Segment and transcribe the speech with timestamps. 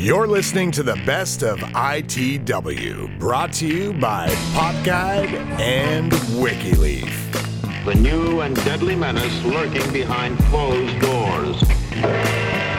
[0.00, 6.10] You're listening to the best of ITW, brought to you by Potguide and
[6.40, 7.84] Wikileaf.
[7.84, 11.60] The new and deadly menace lurking behind closed doors.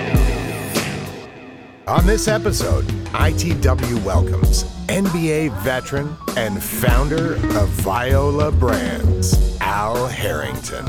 [1.87, 10.85] On this episode, ITW welcomes NBA veteran and founder of Viola Brands, Al Harrington.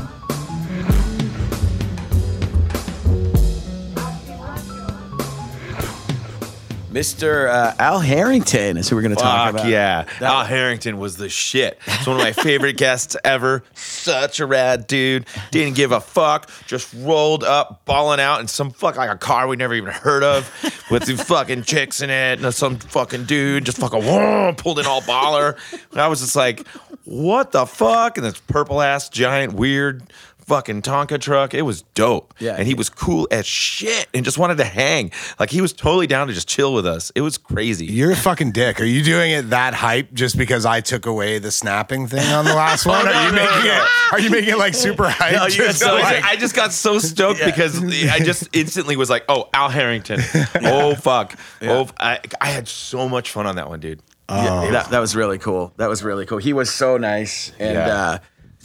[6.93, 7.49] Mr.
[7.49, 9.67] Uh, Al Harrington is who we're going to talk Fuck about.
[9.67, 10.03] yeah.
[10.19, 11.79] That- Al Harrington was the shit.
[11.87, 13.63] It's one of my favorite guests ever.
[13.73, 15.25] Such a rad dude.
[15.49, 16.51] Didn't give a fuck.
[16.67, 20.23] Just rolled up, balling out in some fuck like a car we never even heard
[20.23, 20.47] of
[20.91, 24.85] with some fucking chicks in it and some fucking dude just fucking whoa, pulled in
[24.85, 25.57] all baller.
[25.91, 26.67] And I was just like,
[27.05, 28.17] what the fuck?
[28.19, 30.03] And this purple ass giant weird
[30.45, 31.53] fucking Tonka truck.
[31.53, 32.33] It was dope.
[32.39, 32.55] Yeah.
[32.57, 35.11] And he was cool as shit and just wanted to hang.
[35.39, 37.11] Like he was totally down to just chill with us.
[37.15, 37.85] It was crazy.
[37.85, 38.79] You're a fucking dick.
[38.79, 42.45] Are you doing it that hype just because I took away the snapping thing on
[42.45, 43.07] the last one?
[43.07, 43.87] Are you making it?
[44.11, 45.33] Are you making it like super hype?
[45.43, 49.23] No, just so like- I just got so stoked because I just instantly was like,
[49.29, 50.19] "Oh, Al Harrington!
[50.61, 51.35] Oh fuck!
[51.61, 54.01] Oh, I, I had so much fun on that one, dude.
[54.29, 55.73] Yeah, that, that was really cool.
[55.77, 56.37] That was really cool.
[56.39, 57.87] He was so nice, and Yeah.
[57.87, 58.17] uh,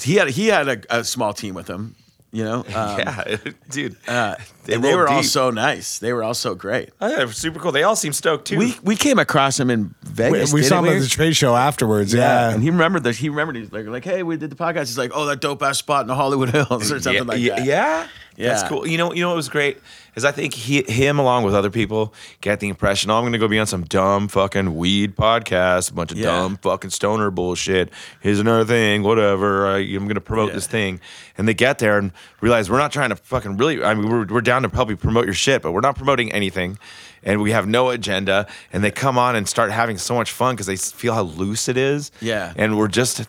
[0.02, 1.94] he had he had a, a small team with him.
[2.30, 3.36] You know, um, yeah,
[3.70, 3.96] dude.
[4.06, 5.98] uh, They and they rolled were all so nice.
[5.98, 6.90] They were all so great.
[7.00, 7.72] Oh, yeah, they were super cool.
[7.72, 8.58] They all seemed stoked too.
[8.58, 10.52] We we came across him in Vegas.
[10.52, 10.96] we didn't saw him we?
[10.96, 12.12] at the trade show afterwards.
[12.12, 13.16] Yeah, and he remembered that.
[13.16, 13.56] He remembered.
[13.56, 14.88] He's like, like, hey, we did the podcast.
[14.88, 17.40] He's like, oh, that dope ass spot in the Hollywood Hills or something yeah, like
[17.40, 17.64] yeah, that.
[17.64, 18.08] Yeah.
[18.38, 18.50] Yeah.
[18.54, 18.86] That's cool.
[18.86, 19.78] You know, you know what was great
[20.14, 23.36] is I think he, him along with other people get the impression, oh, I'm gonna
[23.36, 26.26] go be on some dumb fucking weed podcast, a bunch of Yeah.
[26.26, 27.90] dumb fucking stoner bullshit.
[28.20, 29.66] Here's another thing, whatever.
[29.66, 30.54] I, I'm gonna promote Yeah.
[30.54, 31.00] this thing,
[31.36, 33.82] and they get there and realize we're not trying to fucking really.
[33.82, 36.30] I mean, we're we're down to help you promote your shit, but we're not promoting
[36.32, 36.78] anything.
[37.24, 40.54] And we have no agenda, and they come on and start having so much fun
[40.54, 42.12] because they feel how loose it is.
[42.20, 42.52] Yeah.
[42.56, 43.26] and we're just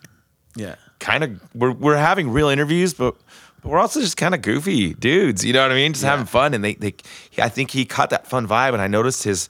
[0.54, 0.76] yeah.
[1.00, 3.16] kind of we're we're having real interviews, but
[3.64, 5.44] we're also just kind of goofy dudes.
[5.44, 5.92] You know what I mean?
[5.92, 6.54] Just having fun.
[6.54, 6.94] And they they
[7.38, 9.48] I think he caught that fun vibe, and I noticed his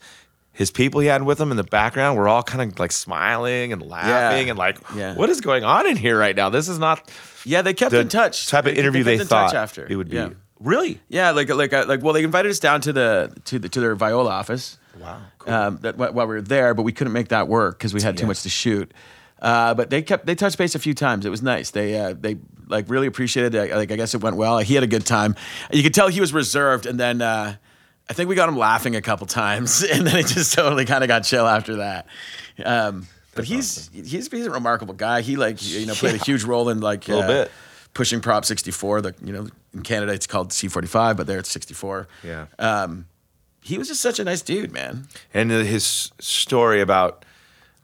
[0.53, 3.71] his people he had with him in the background were all kind of like smiling
[3.71, 5.15] and laughing and like, Yeah.
[5.15, 6.49] what is going on in here right now?
[6.49, 7.09] This is not
[7.45, 8.47] Yeah, they kept the in touch.
[8.47, 10.17] type of interview they, in thought after it would be.
[10.17, 10.29] Yeah.
[10.59, 10.99] Really?
[11.07, 13.79] Yeah, like like uh, like well, they invited us down to the to the to
[13.79, 14.77] their Viola office.
[14.99, 15.53] Wow, cool.
[15.53, 18.15] Um, that while we were there, but we couldn't make that work because we had
[18.17, 18.27] too Yeah.
[18.27, 18.93] much to shoot.
[19.41, 21.25] Uh, but they kept they touched base a few times.
[21.25, 21.71] It was nice.
[21.71, 22.35] They uh, they
[22.71, 23.75] like really appreciated it.
[23.75, 24.57] Like I guess it went well.
[24.59, 25.35] He had a good time.
[25.71, 27.55] You could tell he was reserved, and then uh,
[28.09, 31.03] I think we got him laughing a couple times, and then it just totally kind
[31.03, 32.07] of got chill after that.
[32.63, 35.21] Um, but he's, he's he's a remarkable guy.
[35.21, 37.45] He like you know played a huge role in like uh,
[37.93, 39.01] pushing Prop 64.
[39.01, 42.07] The you know in Canada it's called C45, but there it's 64.
[42.23, 42.47] Yeah.
[42.59, 43.05] Um,
[43.63, 45.07] he was just such a nice dude, man.
[45.33, 47.23] and his story about,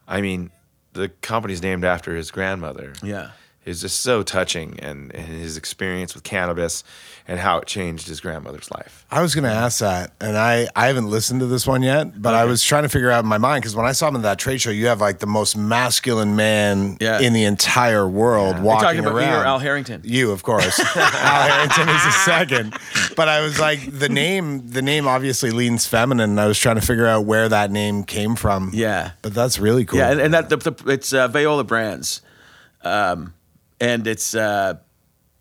[0.08, 0.50] I mean,
[0.92, 2.92] the company's named after his grandmother.
[3.02, 3.30] Yeah.
[3.68, 6.82] Is just so touching, and, and his experience with cannabis
[7.30, 9.04] and how it changed his grandmother's life.
[9.10, 12.20] I was going to ask that, and I, I haven't listened to this one yet,
[12.22, 14.16] but I was trying to figure out in my mind because when I saw him
[14.16, 17.20] at that trade show, you have like the most masculine man Yeah.
[17.20, 20.00] in the entire world You're walking talking about me or Al Harrington?
[20.04, 20.80] You, of course.
[20.96, 22.74] Al Harrington is a second,
[23.14, 24.66] but I was like the name.
[24.70, 28.04] The name obviously leans feminine, and I was trying to figure out where that name
[28.04, 28.70] came from.
[28.72, 29.10] Yeah.
[29.20, 29.98] but that's really cool.
[29.98, 32.22] Yeah, and, and that the, the, it's uh, Viola Brands,
[32.82, 33.34] um,
[33.80, 34.74] and it's uh,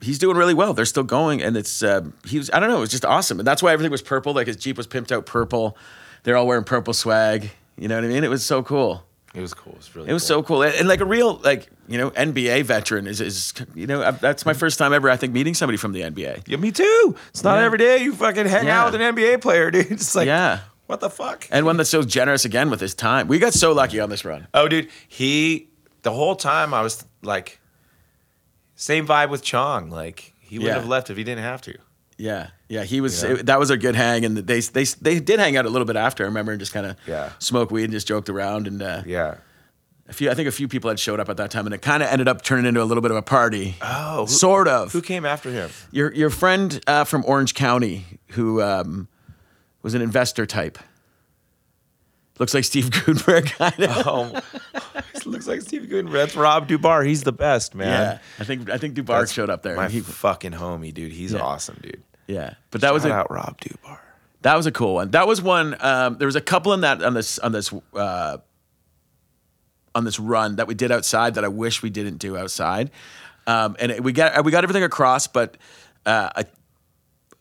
[0.01, 0.73] he's doing really well.
[0.73, 3.39] They're still going, and it's uh, he was I don't know, it was just awesome,
[3.39, 4.33] and that's why everything was purple.
[4.33, 5.77] Like his Jeep was pimped out purple.
[6.23, 7.51] They're all wearing purple swag.
[7.77, 8.23] You know what I mean?
[8.23, 9.03] It was so cool.
[9.35, 9.73] It was cool.
[9.73, 10.09] It was really.
[10.09, 10.27] It was cool.
[10.39, 13.85] so cool, and, and like a real like you know NBA veteran is is you
[13.87, 16.47] know I- that's my first time ever I think meeting somebody from the NBA.
[16.47, 17.15] Yeah, me too.
[17.29, 17.65] It's not Yeah.
[17.65, 18.81] every day you fucking hang Yeah.
[18.83, 19.91] out with an NBA player, dude.
[19.91, 20.61] It's like, Yeah.
[20.87, 21.47] what the fuck?
[21.51, 23.27] And one that's so generous again with his time.
[23.27, 24.47] We got so lucky on this run.
[24.55, 25.69] Oh, dude, he
[26.01, 27.59] the whole time I was like,
[28.77, 29.89] same vibe with Chong.
[29.89, 30.79] Like he wouldn't Yeah.
[30.79, 31.77] have left if he didn't have to.
[32.17, 33.21] Yeah, yeah, he was.
[33.21, 33.31] Yeah.
[33.33, 35.85] it- that was a good hang, and they they they did hang out a little
[35.85, 36.23] bit after.
[36.23, 37.31] I remember and just kind of Yeah.
[37.39, 38.65] smoke weed and just joked around.
[38.67, 39.35] And uh, Yeah.
[40.09, 41.81] a few, I think a few people had showed up at that time, and it
[41.83, 43.75] kind of ended up turning into a little bit of a party.
[43.81, 44.93] Oh, who- sort of.
[44.93, 45.69] Who came after him?
[45.91, 49.07] Your your friend uh, from Orange County who um,
[49.83, 50.79] was an investor type.
[52.39, 54.07] Looks like Steve Guttenberg, kind of.
[54.07, 54.41] Oh,
[55.25, 56.11] looks like Steve Gooden.
[56.11, 57.05] That's Rob Dubar.
[57.05, 57.87] He's the best, man.
[57.87, 59.75] Yeah, I think I think Dubar That's showed up there.
[59.75, 61.11] My he, fucking homie, dude.
[61.11, 61.39] He's Yeah.
[61.41, 62.03] awesome, dude.
[62.27, 63.97] yeah, but that was Shout a, out Rob Dubar.
[64.43, 65.11] That was a cool one.
[65.11, 65.75] That was one.
[65.79, 68.37] Um, there was a couple in that on this on this uh,
[69.95, 72.91] on this run that we did outside that I wish we didn't do outside.
[73.47, 75.57] Um, and it- we got we got everything across, but
[76.05, 76.45] uh, I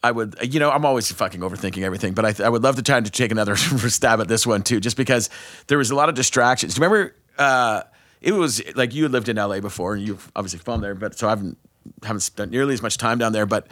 [0.06, 2.82] I would, you know, I'm always fucking overthinking everything, but I, I would love to
[2.82, 5.29] try to take another stab at this one too, just because
[5.67, 6.75] there was a lot of distractions.
[6.75, 7.14] Do you remember?
[7.37, 7.82] Uh,
[8.20, 11.19] it was like you had lived in LA before, and you've obviously from there, but
[11.19, 11.58] so I haven't
[12.05, 13.47] haven't spent nearly as much time down there.
[13.47, 13.67] But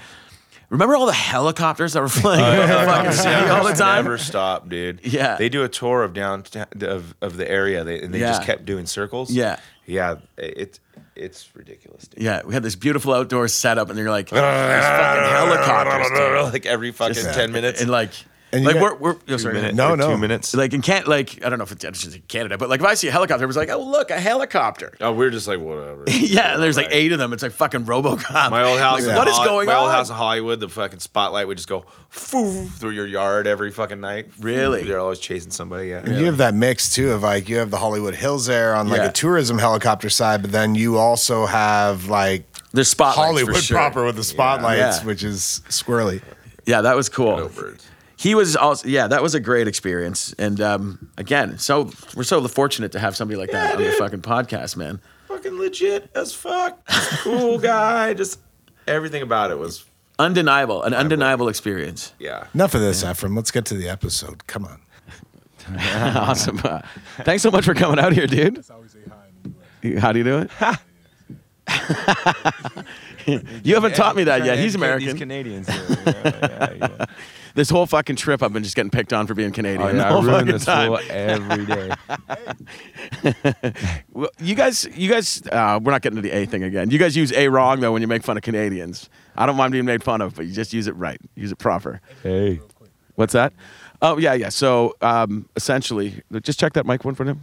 [0.71, 4.05] remember all the helicopters that were flying over the fucking city all the time?
[4.05, 5.01] Never stop, dude.
[5.05, 5.37] Yeah.
[5.37, 8.65] They do a tour of downtown of, of the area, they, and they just kept
[8.65, 9.31] doing circles.
[9.31, 9.61] Yeah.
[9.87, 10.17] Yeah.
[10.37, 10.81] It
[11.17, 12.23] it's ridiculous, dude.
[12.23, 16.43] Yeah, we had this beautiful outdoor setup, and you're like, there's fucking helicopters, dude.
[16.53, 17.81] like every fucking Just- ten minutes.
[17.81, 18.11] and like,
[18.55, 20.11] And like got- we're we're oh, sorry, minute- No, or no.
[20.11, 20.55] two minutes.
[20.55, 22.81] like in can like I don't know if it's it's just in Canada, but like
[22.81, 24.93] if I see a helicopter, it was like, oh look, a helicopter.
[25.01, 26.05] oh, we're just like whatever.
[26.09, 27.33] yeah, and there's like eight of them.
[27.33, 28.51] It's like fucking RoboCop.
[28.51, 29.01] My old house.
[29.03, 29.83] Like, in what is Hol- going my on?
[29.85, 33.71] old house in Hollywood, the fucking spotlight would just go foo, through your yard every
[33.71, 34.29] fucking night.
[34.39, 34.85] Really?
[34.85, 35.89] They're always chasing somebody.
[35.89, 36.09] Yeah.
[36.09, 38.99] You have that mix too of like you have the Hollywood Hills there on like
[38.99, 39.09] Yeah.
[39.09, 43.77] a tourism helicopter side, but then you also have like There's spotlights for Hollywood sure.
[43.77, 45.05] proper with the spotlights, Yeah.
[45.05, 46.23] which is squirrely.
[46.67, 47.51] Yeah, that was cool.
[48.25, 48.25] No birds.
[48.25, 50.35] He was also yeah, that was a great experience.
[50.39, 54.23] And um, again, so we're so fortunate to have somebody like that on the fucking
[54.23, 55.01] podcast, man.
[55.29, 56.85] Fucking legit as fuck.
[57.23, 58.15] cool guy.
[58.15, 58.39] Just
[58.87, 59.85] everything about it was
[60.19, 62.13] Undeniable, an undeniable experience.
[62.21, 62.47] yeah.
[62.55, 63.35] Enough of this, Efrem.
[63.35, 64.47] Let's get to the episode.
[64.47, 64.81] Come on.
[66.17, 66.61] awesome.
[66.63, 66.83] Uh,
[67.25, 68.65] thanks so much for coming out here, dude.
[69.99, 70.51] How do you do it?
[73.65, 74.57] you haven't taught me that yet.
[74.57, 75.17] He's These American.
[75.17, 75.69] Canadians.
[75.69, 77.05] yeah, yeah, yeah.
[77.55, 79.81] This whole fucking trip, I've been just getting picked on for being Canadian.
[79.81, 80.97] Oh, yeah, I ruin this time.
[81.09, 81.93] every day.
[84.13, 86.91] Well, you guys, you guys, uh, we're not getting to the A thing again.
[86.91, 89.09] You guys use A wrong though when you make fun of Canadians.
[89.37, 91.21] I don't mind being made fun of, but you just use it right.
[91.37, 92.01] Use it proper.
[92.25, 92.61] Hey.
[93.15, 93.53] What's that?
[94.03, 94.49] Oh yeah, yeah.
[94.49, 97.41] So um, essentially, just check that mic one for him.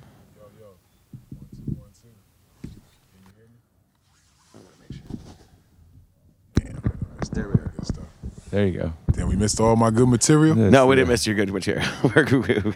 [7.29, 7.73] There we are.
[7.77, 8.05] Good stuff.
[8.51, 8.93] There you go.
[9.13, 10.55] Then we missed all my good material.
[10.55, 11.87] No, we didn't miss your good material.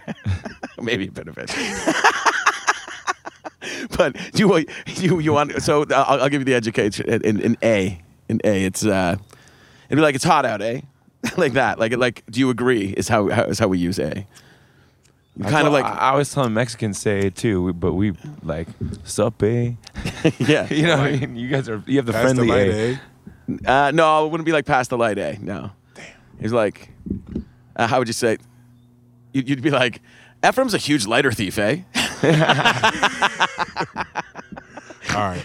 [0.81, 1.51] Maybe a bit of it.
[3.97, 7.57] but you you you want so I'll, I'll give you the education in, in, in
[7.61, 8.01] A.
[8.29, 9.17] In A, it's uh,
[9.87, 10.81] it'd be like it's hot out, eh?
[11.37, 11.79] like that.
[11.79, 12.23] Like like.
[12.29, 12.93] Do you agree?
[12.95, 14.25] Is how, how is how we use A.
[15.43, 18.67] Kind of like I, I always tell Mexicans say it too, but we like
[19.03, 19.73] sup, eh?
[20.39, 20.71] yeah.
[20.73, 21.35] You know what I mean?
[21.35, 22.99] You guys are you have the That's the friendly A.
[23.65, 25.37] Uh, no, it wouldn't be like past the light A.
[25.41, 25.71] No.
[25.93, 26.05] Damn.
[26.39, 26.89] He's like,
[27.75, 28.37] uh, how would you say?
[29.33, 30.01] You'd, you'd be like,
[30.43, 31.81] Efrem's a huge lighter thief, eh?
[35.15, 35.43] All right.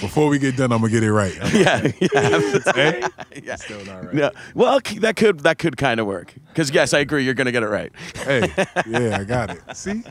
[0.00, 1.34] Before we get done, I'm gonna get it right.
[1.54, 1.90] yeah.
[2.00, 2.60] Yeah.
[2.76, 3.08] Eh?
[3.42, 3.56] yeah.
[3.56, 4.14] Still not right.
[4.14, 4.30] Yeah.
[4.54, 6.34] Well, c- that could that could kind of work.
[6.48, 7.24] Because yes, I agree.
[7.24, 7.90] You're gonna get it right.
[8.16, 8.52] Hey,
[8.86, 9.62] yeah, I got it.
[9.74, 10.02] See,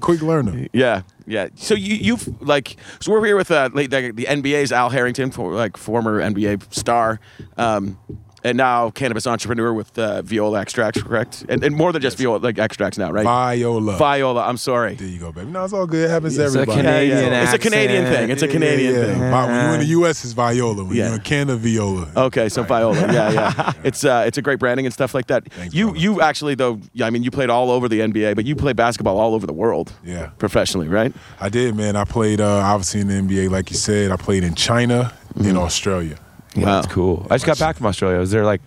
[0.00, 0.68] quick learner.
[0.72, 1.48] Yeah, yeah.
[1.54, 5.76] So you you've like so we're here with uh the NBA's Al Harrington, for like
[5.76, 7.20] former NBA star,
[7.56, 7.98] um,
[8.44, 11.44] and now cannabis entrepreneur with uh, Viola extracts, correct?
[11.48, 13.24] And, and more than just Viola, like extracts now, right?
[13.24, 13.96] Viola.
[13.96, 14.42] Viola.
[14.46, 14.94] I'm sorry.
[14.94, 15.50] there you go, baby.
[15.50, 16.04] No, it's all good.
[16.08, 16.80] It happens to It's a everybody.
[16.82, 18.30] Canadian It's a Canadian thing.
[18.30, 19.18] It's a Yeah, Canadian yeah, thing.
[19.18, 20.84] Vi- When you're in the U.S., it's Viola.
[20.84, 21.06] When Yeah.
[21.06, 22.08] you're in Canada, Viola.
[22.16, 23.72] Okay, so Viola, yeah, yeah.
[23.84, 25.50] It's uh, it's a great branding and stuff like that.
[25.52, 25.98] Thanks, you brother.
[26.00, 28.72] you actually though, yeah, I mean, you played all over the NBA, but you play
[28.72, 29.92] basketball all over the world.
[30.04, 30.28] Yeah.
[30.38, 31.12] professionally, right?
[31.40, 31.96] I did, man.
[31.96, 34.10] I played uh, obviously in the NBA, like you said.
[34.10, 36.18] I played in China, in Australia.
[36.60, 36.80] Yeah, Wow.
[36.80, 37.26] that's cool.
[37.30, 38.16] I just got back from Australia.
[38.16, 38.60] I was there like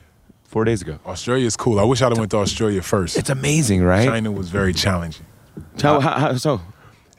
[0.46, 1.00] four days ago.
[1.06, 1.80] Australia is cool.
[1.80, 3.18] I wish I'd have went to Australia first.
[3.18, 4.08] It's amazing, right?
[4.08, 5.26] China was very challenging.
[5.82, 6.62] How, how, how so?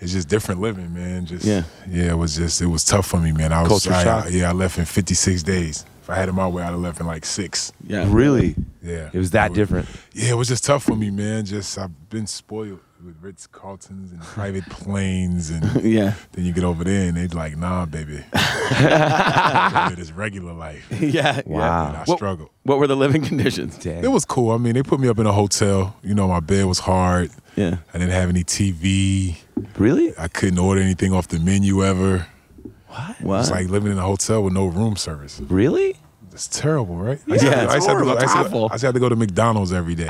[0.01, 1.27] It's just different living, man.
[1.27, 1.63] Just Yeah.
[1.89, 2.11] yeah.
[2.13, 3.53] It was just it was tough for me, man.
[3.53, 4.25] I was Culture I, shock.
[4.27, 4.49] I- yeah.
[4.49, 5.85] I left in 56 days.
[6.03, 7.73] If I had it my way, I'd have left in like six.
[7.87, 8.57] Yeah, Really?
[8.83, 9.89] Yeah, It was that was- different.
[10.13, 11.45] Yeah, it was just tough for me, man.
[11.45, 16.65] Just I've been spoiled with Ritz Carltons and private planes, and Yeah, then you get
[16.65, 21.41] over there and they're like, "Nah, baby, it's regular life." yeah.
[21.47, 21.89] Wow.
[21.89, 22.51] And I What- struggled.
[22.65, 23.77] What were the living conditions?
[23.79, 24.05] Dang.
[24.05, 24.53] It was cool.
[24.53, 25.97] I mean, they put me up in a hotel.
[26.03, 27.31] You know, my bed was hard.
[27.57, 27.79] Yeah.
[27.93, 29.37] I didn't have any TV.
[29.79, 30.15] really?
[30.19, 32.27] I couldn't order anything off the menu ever.
[33.21, 33.41] What?
[33.41, 35.41] It's like living in a hotel with no room service.
[35.41, 35.97] Really?
[36.33, 37.19] It's terrible, right?
[37.29, 38.19] I Yeah, used to- it's I used to go- horrible.
[38.19, 38.69] I used to- Awful.
[38.71, 40.09] I used to have to go to McDonald's every day.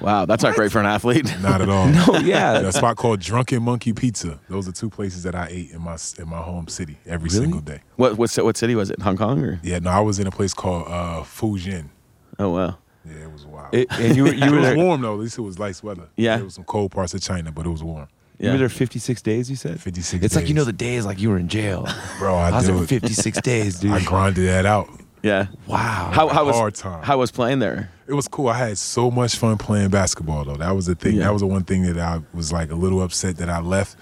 [0.00, 1.26] Wow, that's not great for an athlete.
[1.42, 1.86] Not at all.
[2.12, 2.58] no, yeah.
[2.58, 4.40] a spot called Drunken Monkey Pizza.
[4.48, 7.42] Those are two places that I ate in my in my home city every Really?
[7.44, 7.80] single day.
[7.96, 9.00] What what what city was it?
[9.02, 9.60] Hong Kong or?
[9.62, 11.90] Yeah, no, I was in a place called uh, Fujian.
[12.38, 12.78] Oh wow.
[13.04, 13.74] Yeah, it was wild.
[13.74, 14.76] It- and you you It were was there.
[14.76, 15.14] warm though.
[15.14, 16.08] At least it was nice weather.
[16.16, 16.36] Yeah.
[16.36, 18.08] there was some cold parts of China, but it was warm.
[18.38, 18.52] You Yeah.
[18.52, 19.50] were there 56 days.
[19.50, 21.86] You said 56 It's like you know the days like you were in jail.
[22.18, 22.88] Bro, I, I was do there it.
[22.88, 23.92] 56 days, dude.
[23.92, 24.88] I grinded that out.
[25.22, 25.46] Yeah.
[25.66, 26.10] wow.
[26.12, 27.02] How how was hard time.
[27.02, 27.90] how was playing there?
[28.06, 28.48] It was cool.
[28.48, 30.56] I had so much fun playing basketball though.
[30.56, 31.16] That was the thing.
[31.16, 31.24] Yeah.
[31.24, 33.96] That was the one thing that I was like a little upset that I left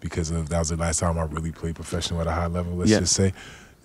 [0.00, 2.74] because of that was the last time I really played professional at a high level.
[2.74, 3.00] Let's Yeah.
[3.00, 3.32] just say.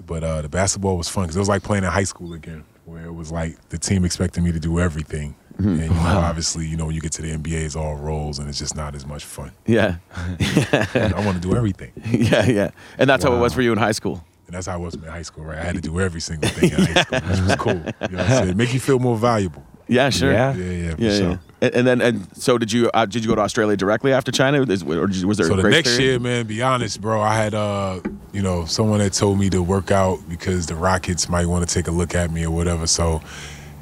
[0.06, 2.64] But uh, the basketball was fun because it was like playing in high school again.
[2.86, 5.36] where it was like the team expected me to do everything.
[5.58, 5.70] Mm-hmm.
[5.70, 8.40] And you know, obviously, you know, when you get to the NBA, it's all roles,
[8.40, 9.52] and it's just not as much fun.
[9.66, 12.72] Yeah, I want to do everything, yeah, yeah.
[12.98, 14.22] And that's how it was for you in high school.
[14.48, 15.58] And that's how I was in high school, right?
[15.60, 17.74] I had to do every single thing in high school, which was cool.
[17.74, 17.92] You know
[18.24, 18.58] what I'm saying?
[18.58, 19.64] Make you feel more valuable.
[19.88, 20.32] Yeah, sure.
[20.32, 20.56] Yeah.
[20.56, 21.30] Yeah, yeah, for yeah, sure.
[21.30, 21.38] yeah.
[21.62, 22.90] And, and then, and so did you?
[22.94, 25.46] Uh, did you go to Australia directly after China, Is- or did you, was there
[25.48, 26.10] So a the grace next period?
[26.10, 28.00] year, man, be honest, bro, I had uh,
[28.34, 31.72] you know, someone that told me to work out because the Rockets might want to
[31.74, 32.88] take a look at me or whatever.
[32.88, 33.22] So,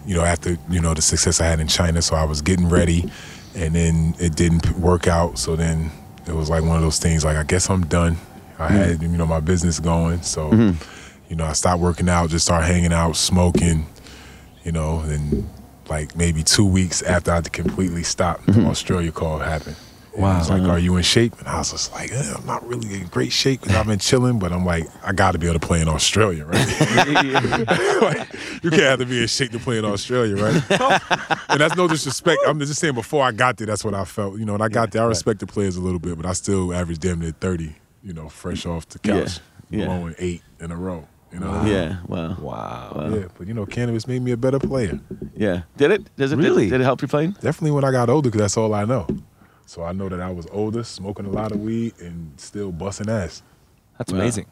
[0.06, 2.68] you know, after you know the success I had in China, so I was getting
[2.68, 3.10] ready,
[3.56, 5.38] and then it didn't work out.
[5.40, 5.90] So then
[6.28, 7.24] it was like one of those things.
[7.24, 8.18] Like I guess I'm done.
[8.60, 8.76] I Mm-hmm.
[8.78, 10.52] had you know my business going, so
[11.30, 13.86] you know I stopped working out, just started hanging out, smoking,
[14.64, 15.48] you know, and
[15.90, 18.62] like maybe two weeks after I completely stopped, Mm-hmm.
[18.64, 19.76] the Australia call happened.
[20.16, 20.36] Wow.
[20.36, 21.34] It was like, are you in shape?
[21.40, 23.98] And I was just like, eh, I'm not really in great shape because I've been
[23.98, 26.68] chilling, but I'm like, I got to be able to play in Australia, right?
[28.02, 28.28] like,
[28.64, 30.64] you can't have to be in shape to play in Australia, right?
[31.50, 32.40] and that's no disrespect.
[32.46, 34.38] I'm just saying, before I got there, that's what I felt.
[34.38, 36.34] You know, when I got there, I respect the players a little bit, but I
[36.34, 39.86] still averaged damn near 30, you know, fresh off the couch, Yeah, yeah.
[39.86, 41.08] blowing eight in a row.
[41.32, 41.74] You know what I mean?
[41.74, 41.98] Yeah.
[42.06, 42.38] Wow.
[42.40, 43.10] Wow.
[43.12, 45.00] Yeah, but you know, cannabis made me a better player.
[45.36, 45.64] Yeah.
[45.78, 46.16] Did it?
[46.16, 46.66] Does it Really?
[46.66, 47.32] Did, did it help you playing?
[47.42, 49.08] Definitely when I got older, because that's all I know.
[49.66, 53.10] So I know that I was older, smoking a lot of weed, and still busting
[53.10, 53.42] ass.
[53.98, 54.20] That's Wow.
[54.20, 54.46] amazing.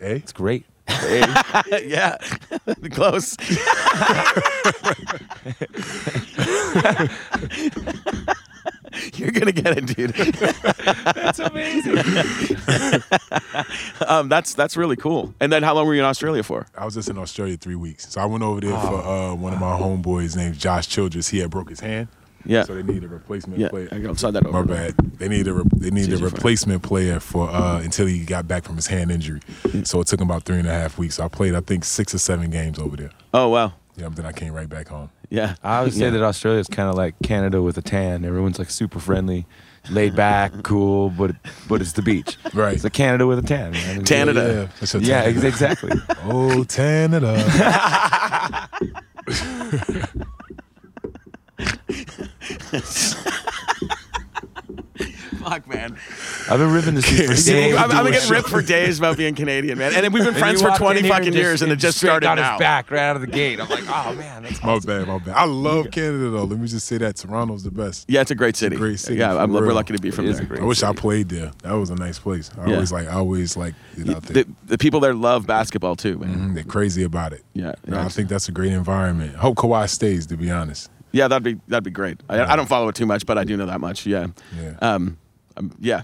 [0.00, 0.14] Eh?
[0.16, 0.64] It's great.
[0.88, 2.16] yeah.
[2.92, 3.36] Close.
[9.14, 10.10] You're gonna get it, dude.
[11.14, 11.98] that's amazing.
[14.06, 15.34] um, that's that's really cool.
[15.40, 16.66] And then, how long were you in Australia for?
[16.76, 18.08] I was just in Australia three weeks.
[18.10, 21.28] So I went over there for uh, one of my homeboys named Josh Childress.
[21.28, 22.08] He had broke his hand.
[22.44, 22.64] Yeah.
[22.64, 23.88] So they needed a replacement Yeah, player.
[23.92, 24.64] I got that over.
[24.64, 24.94] My bad.
[25.18, 28.24] They needed a re- they needed a easier for replacement player for uh, until he
[28.24, 29.40] got back from his hand injury.
[29.84, 31.16] So it took him about three and a half weeks.
[31.16, 33.10] So I played I think six or seven games over there.
[33.34, 33.74] Oh wow.
[33.96, 35.10] Yeah, but then I came right back home.
[35.28, 35.54] Yeah.
[35.62, 36.10] I would say Yeah.
[36.10, 38.24] that Australia is kind of like Canada with a tan.
[38.24, 39.46] Everyone's like super friendly,
[39.90, 41.36] laid back, cool, but
[41.68, 42.36] but it's the beach.
[42.54, 42.74] Right.
[42.74, 43.72] It's like Canada with a tan.
[43.72, 44.04] man.
[44.04, 44.68] Canada.
[44.70, 45.34] Yeah, that's your Yeah, time.
[45.36, 45.92] ex- exactly.
[46.24, 47.36] Oh, Canada.
[55.38, 55.96] Fuck, man.
[56.50, 57.76] I've been ripping this dude for days.
[57.76, 59.92] I'm, I'm do a getting ripped for days about being Canadian, man.
[59.94, 62.36] And we've been And friends for 20 here fucking years, and it just started down
[62.36, 62.52] now.
[62.52, 63.60] his back right out of the gate.
[63.60, 65.36] I'm like, oh man, that's my bad, my bad.
[65.36, 66.44] I love Canada though.
[66.44, 68.06] Let me just say that Toronto's the best.
[68.08, 68.76] Yeah, it's a great city.
[68.76, 70.60] great city, Yeah, I'm, we're lucky to be from It is there.
[70.60, 71.52] I wish I played there.
[71.62, 72.50] That was a nice place.
[72.58, 72.74] I Yeah.
[72.74, 74.44] always like I always like it out there.
[74.44, 76.34] The, the people there love basketball too, man.
[76.50, 77.44] Mhm, They're crazy about it.
[77.54, 78.04] Yeah, No, yeah.
[78.06, 79.36] I think that's a great environment.
[79.36, 80.90] Hope Kawhi stays, to be honest.
[81.12, 82.20] Yeah, that'd be that'd be great.
[82.28, 84.06] I, I don't follow it too much, but I do know that much.
[84.06, 84.28] Yeah.
[84.60, 84.74] Yeah.
[84.82, 85.16] Um,
[85.56, 86.02] um yeah.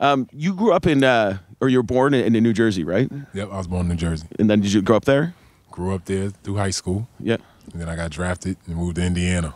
[0.00, 3.10] Um, you grew up in, uh, or you were born in, in New Jersey, right?
[3.34, 4.26] Yep, I was born in New Jersey.
[4.38, 5.34] And then did you grow up there?
[5.70, 7.08] Grew up there through high school.
[7.20, 7.36] Yeah.
[7.72, 9.54] And then I got drafted and moved to Indiana.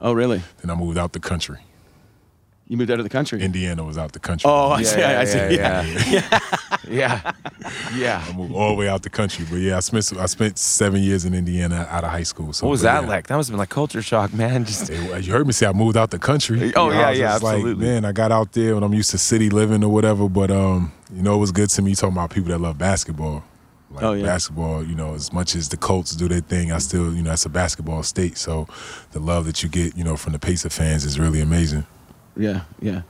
[0.00, 0.42] Oh, really?
[0.60, 1.58] Then I moved out the country.
[2.68, 3.40] You moved out of the country?
[3.42, 4.50] Indiana was out the country.
[4.50, 5.02] oh, I Yeah, see.
[5.02, 5.56] I, I see.
[5.56, 6.40] yeah, Yeah.
[6.88, 7.32] yeah,
[7.96, 8.24] yeah.
[8.28, 9.44] I moved all the way out the country.
[9.48, 12.52] But yeah, I spent I spent seven years in Indiana out of high school.
[12.52, 13.08] So What was that yeah.
[13.08, 13.26] like?
[13.26, 14.64] That must have been like culture shock, man.
[14.64, 16.72] Just It- you heard me say I moved out the country.
[16.76, 17.86] Oh, I yeah, was yeah, just like, absolutely.
[17.86, 20.28] man, I got out there when I'm used to city living or whatever.
[20.28, 23.42] But um, you know, it was good to me talking about people that love basketball.
[23.88, 24.24] Like Oh, yeah.
[24.24, 27.30] basketball, you know, as much as the Colts do their thing, I still, you know,
[27.30, 28.36] that's a basketball state.
[28.36, 28.66] So
[29.12, 31.86] the love that you get, you know, from the Pacer fans is really amazing.
[32.36, 32.62] yeah.
[32.80, 33.02] Yeah.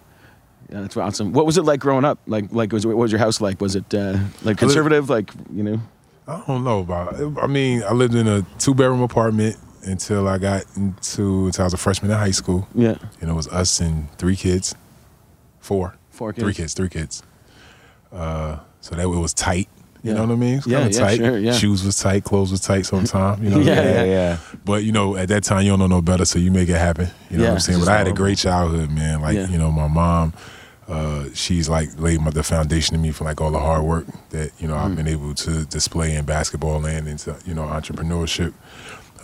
[0.71, 1.33] Yeah, that's awesome.
[1.33, 2.19] What was it like growing up?
[2.27, 3.61] Like, like was what was your house like?
[3.61, 5.09] Was it uh, like conservative?
[5.09, 5.81] Like, you know?
[6.27, 7.15] I don't know about.
[7.41, 11.67] I mean, I lived in a two bedroom apartment until I got into until I
[11.67, 12.67] was a freshman in high school.
[12.75, 12.97] Yeah.
[13.21, 14.75] And it was us and three kids,
[15.61, 16.57] four, Four three kids.
[16.57, 17.23] kids, three kids.
[18.13, 19.69] Uh, so that it was tight.
[20.03, 20.19] You Yeah.
[20.19, 20.59] know what I mean?
[20.59, 21.17] It Yeah, yeah, tight.
[21.19, 21.53] sure, yeah.
[21.53, 23.41] Shoes was tight, clothes was tight sometimes.
[23.43, 23.59] You know.
[23.61, 23.95] Yeah, I mean?
[23.95, 24.39] yeah, yeah.
[24.65, 26.77] But you know, at that time you don't know no better, so you make it
[26.79, 27.09] happen.
[27.31, 27.79] You know Yeah, what I'm saying?
[27.81, 29.21] But I had a great childhood, man.
[29.21, 30.33] Like you know, my mom,
[30.89, 34.07] uh, she's like laid my, the foundation to me for like all the hard work
[34.31, 34.85] that you know Mm.
[34.85, 38.53] I've been able to display in basketball and into you know entrepreneurship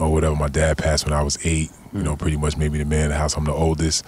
[0.00, 0.34] or whatever.
[0.34, 1.70] My dad passed when I was eight.
[1.92, 2.04] You Mm.
[2.04, 3.36] know, pretty much made me the man of the house.
[3.36, 4.04] I'm the oldest,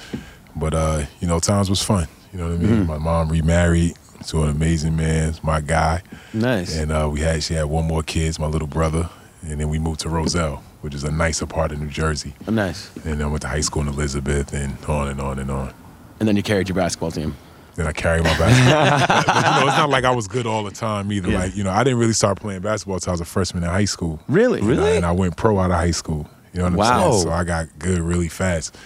[0.57, 2.09] but uh, you know, times was fun.
[2.33, 2.71] You know what I Mm.
[2.71, 2.87] mean?
[2.87, 3.95] My mom remarried
[4.29, 6.03] to an amazing man, It's my guy.
[6.33, 6.75] Nice.
[6.77, 9.09] And uh, we had she had one more kid, my little brother,
[9.43, 12.33] and then we moved to Roselle, which is a nicer part of New Jersey.
[12.51, 12.91] Nice.
[13.05, 15.73] And then I went to high school in Elizabeth, and on and on and on.
[16.21, 17.35] And then you carried your basketball team.
[17.75, 19.25] Then I carried my basketball.
[19.35, 21.29] but, you know, it's not like I was good all the time either.
[21.31, 21.39] Yeah.
[21.41, 23.69] Like you know, I didn't really start playing basketball until I was a freshman in
[23.71, 24.21] high school.
[24.29, 24.61] Really?
[24.63, 26.29] Know, and I went pro out of high school.
[26.53, 27.11] You know what I'm Wow.
[27.11, 27.23] saying?
[27.25, 28.77] So I got good really fast.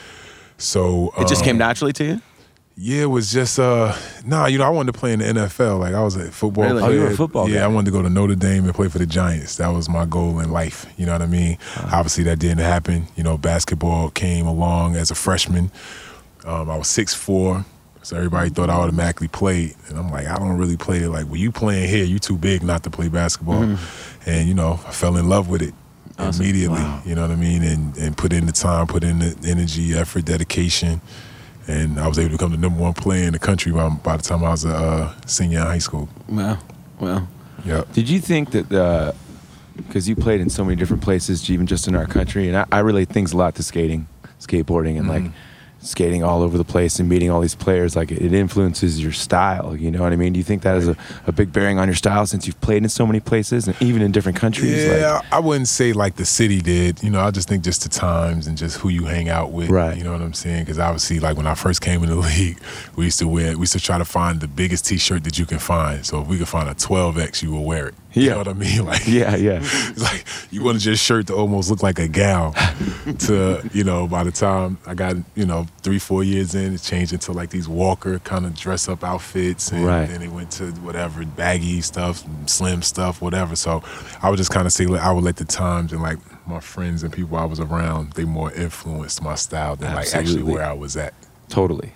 [0.57, 2.23] So It just um, came naturally to you.
[2.81, 3.93] Yeah, it was just uh
[4.25, 5.81] nah, you know, I wanted to play in the NFL.
[5.81, 6.81] Like I was a football Really?
[6.81, 6.93] player.
[6.93, 7.65] Oh, you were a football Yeah, guy.
[7.65, 9.57] I wanted to go to Notre Dame and play for the Giants.
[9.57, 10.87] That was my goal in life.
[10.97, 11.59] You know what I mean?
[11.93, 13.09] Obviously that didn't happen.
[13.17, 15.73] You know, basketball came along as a freshman.
[16.45, 17.65] Um, I was six four,
[18.03, 19.75] so everybody thought I automatically played.
[19.89, 21.09] And I'm like, I don't really play it.
[21.09, 23.63] Like, well, you playing here, you too big not to play basketball.
[23.63, 24.31] Mm-hmm.
[24.31, 25.75] And, you know, I fell in love with it
[26.19, 26.85] immediately.
[27.05, 27.63] You know what I mean?
[27.63, 31.01] And and put in the time, put in the energy, effort, dedication.
[31.67, 34.17] And I was able to become the number one player in the country by, by
[34.17, 36.09] the time I was a uh, senior in high school.
[36.29, 36.59] Wow.
[36.99, 37.29] Wow.
[37.65, 37.93] Yep.
[37.93, 39.15] Did you think that
[39.77, 42.67] because you played in so many different places, even just in our country, and I,
[42.73, 44.09] I relate things a lot to skating,
[44.41, 45.25] skateboarding, and like
[45.81, 49.77] skating all over the place and meeting all these players, like it influences your style.
[49.77, 50.33] You know what I mean?
[50.33, 52.83] Do you think that has a, a big bearing on your style since you've played
[52.83, 54.85] in so many places and even in different countries?
[54.85, 57.03] Yeah, Like, I wouldn't say like the city did.
[57.03, 59.71] You know, I just think just the times and just who you hang out with.
[59.71, 59.97] Right.
[59.97, 60.65] You know what I'm saying?
[60.65, 62.59] Because obviously, like when I first came in the league,
[62.97, 65.47] we used to wear, we used to try to find the biggest T-shirt that you
[65.47, 66.05] can find.
[66.05, 67.95] So if we could find a 12X, you will wear it.
[68.15, 68.31] You Yeah.
[68.33, 68.85] know what I mean?
[68.87, 69.61] Like, yeah, yeah.
[69.63, 72.55] it's like you wanted your shirt to almost look like a gown.
[73.21, 76.81] to you know, by the time I got you know three, four years in, it
[76.83, 80.07] changed into like these Walker kind of dress up outfits, and Right.
[80.09, 83.55] then it went to whatever baggy stuff, slim stuff, whatever.
[83.57, 83.83] So
[84.23, 86.61] I would just kind of say like, I would let the times and like my
[86.61, 90.65] friends and people I was around, they more influenced my style than like actually where
[90.65, 91.13] I was at.
[91.51, 91.93] Totally.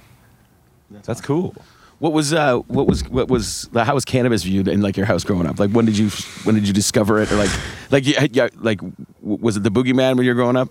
[0.90, 1.54] That's cool.
[2.02, 5.22] What was uh what was what was how was cannabis viewed in like your house
[5.22, 5.60] growing up?
[5.60, 6.08] Like when did you
[6.42, 7.50] when did you discover it or like
[7.92, 8.80] like yeah, yeah like
[9.20, 10.68] was it the boogeyman when you were growing up?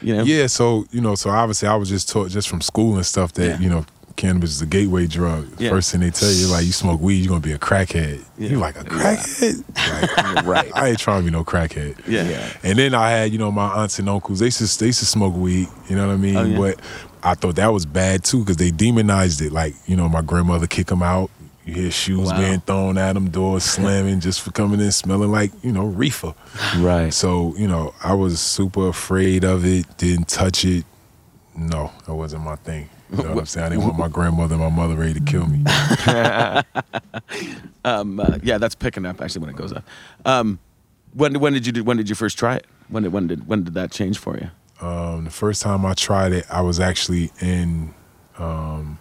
[0.00, 0.22] You know?
[0.22, 3.34] Yeah, so you know, so obviously I was just taught just from school and stuff
[3.34, 3.58] that Yeah.
[3.58, 3.84] you know
[4.16, 5.48] cannabis is a gateway drug.
[5.58, 5.68] Yeah.
[5.68, 8.24] First thing they tell you like you smoke weed, you're gonna be a crackhead.
[8.38, 8.48] Yeah.
[8.48, 10.34] You're like a crackhead.
[10.34, 10.72] Like, Right.
[10.74, 12.08] I ain't trying to be no crackhead.
[12.08, 12.26] Yeah.
[12.26, 12.52] Yeah.
[12.62, 14.38] And then I had you know my aunts and uncles.
[14.38, 15.68] They used to, they used to smoke weed.
[15.90, 16.36] You know what I mean?
[16.56, 16.56] Oh.
[16.58, 16.80] But
[17.22, 19.52] I thought that was bad too because they demonized it.
[19.52, 21.30] Like you know my grandmother kick them out.
[21.66, 22.38] You hear shoes Wow.
[22.40, 26.34] being thrown at them, doors slamming just for coming in smelling like you know reefer.
[26.78, 27.12] Right.
[27.12, 30.84] So, you know, I was super afraid of it, didn't touch it.
[31.54, 32.88] No, that wasn't my thing.
[33.10, 33.66] You know what I'm saying?
[33.66, 35.62] I didn't want my grandmother and my mother ready to kill me.
[37.84, 39.84] Um uh, yeah, that's picking up actually when it goes up.
[40.26, 40.58] Um
[41.14, 42.66] when when did you do, when did you first try it?
[42.88, 44.50] When did when did when did that change for you?
[44.80, 47.94] Um, the first time I tried it, I was actually in
[48.38, 48.98] um,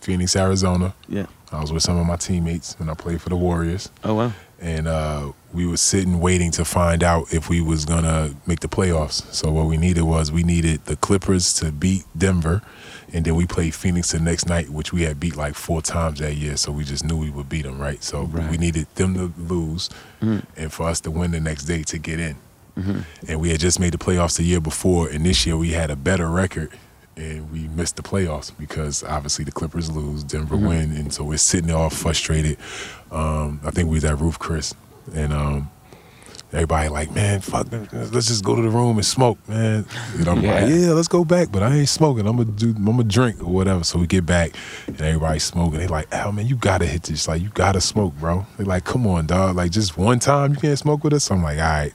[0.00, 0.94] Phoenix, Arizona.
[1.08, 1.26] Yeah.
[1.52, 3.90] I was with some of my teammates when I played for the Warriors.
[4.04, 4.32] Oh wow.
[4.60, 8.68] and uh, we were sitting waiting to find out if we was gonna make the
[8.68, 9.22] playoffs.
[9.32, 12.60] So what we needed was we needed the Clippers to beat Denver,
[13.14, 16.18] and then we played Phoenix the next night, which we had beat like four times
[16.20, 16.56] that year.
[16.58, 18.02] So we just knew we would beat them, right?
[18.04, 18.50] So Right.
[18.50, 19.88] we needed them to lose,
[20.20, 22.36] and for us to win the next day to get in.
[23.28, 25.90] And we had just made the playoffs the year before, and this year we had
[25.90, 26.70] a better record.
[27.16, 31.36] And we missed the playoffs because obviously the Clippers lose, Denver win, and so we're
[31.38, 32.58] sitting there all frustrated.
[33.10, 34.72] Um, I think we was at Ruth's Chris,
[35.12, 35.70] and um,
[36.52, 39.84] everybody like, man, fuck, let's just go to the room and smoke, man.
[40.14, 40.54] And I'm Yeah.
[40.54, 42.26] like, yeah, let's go back, but I ain't smoking.
[42.26, 43.84] I'm gonna do, I'm gonna drink or whatever.
[43.84, 44.52] So we get back,
[44.86, 45.80] and everybody's smoking.
[45.80, 47.28] They like, Al, man, you gotta hit this.
[47.28, 48.46] Like, you gotta smoke, bro.
[48.56, 49.56] They like, come on, dog.
[49.56, 51.30] Like, just one time you can't smoke with us.
[51.30, 51.92] I'm like, all right.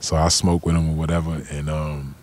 [0.00, 2.15] So I smoke with them or whatever, and um.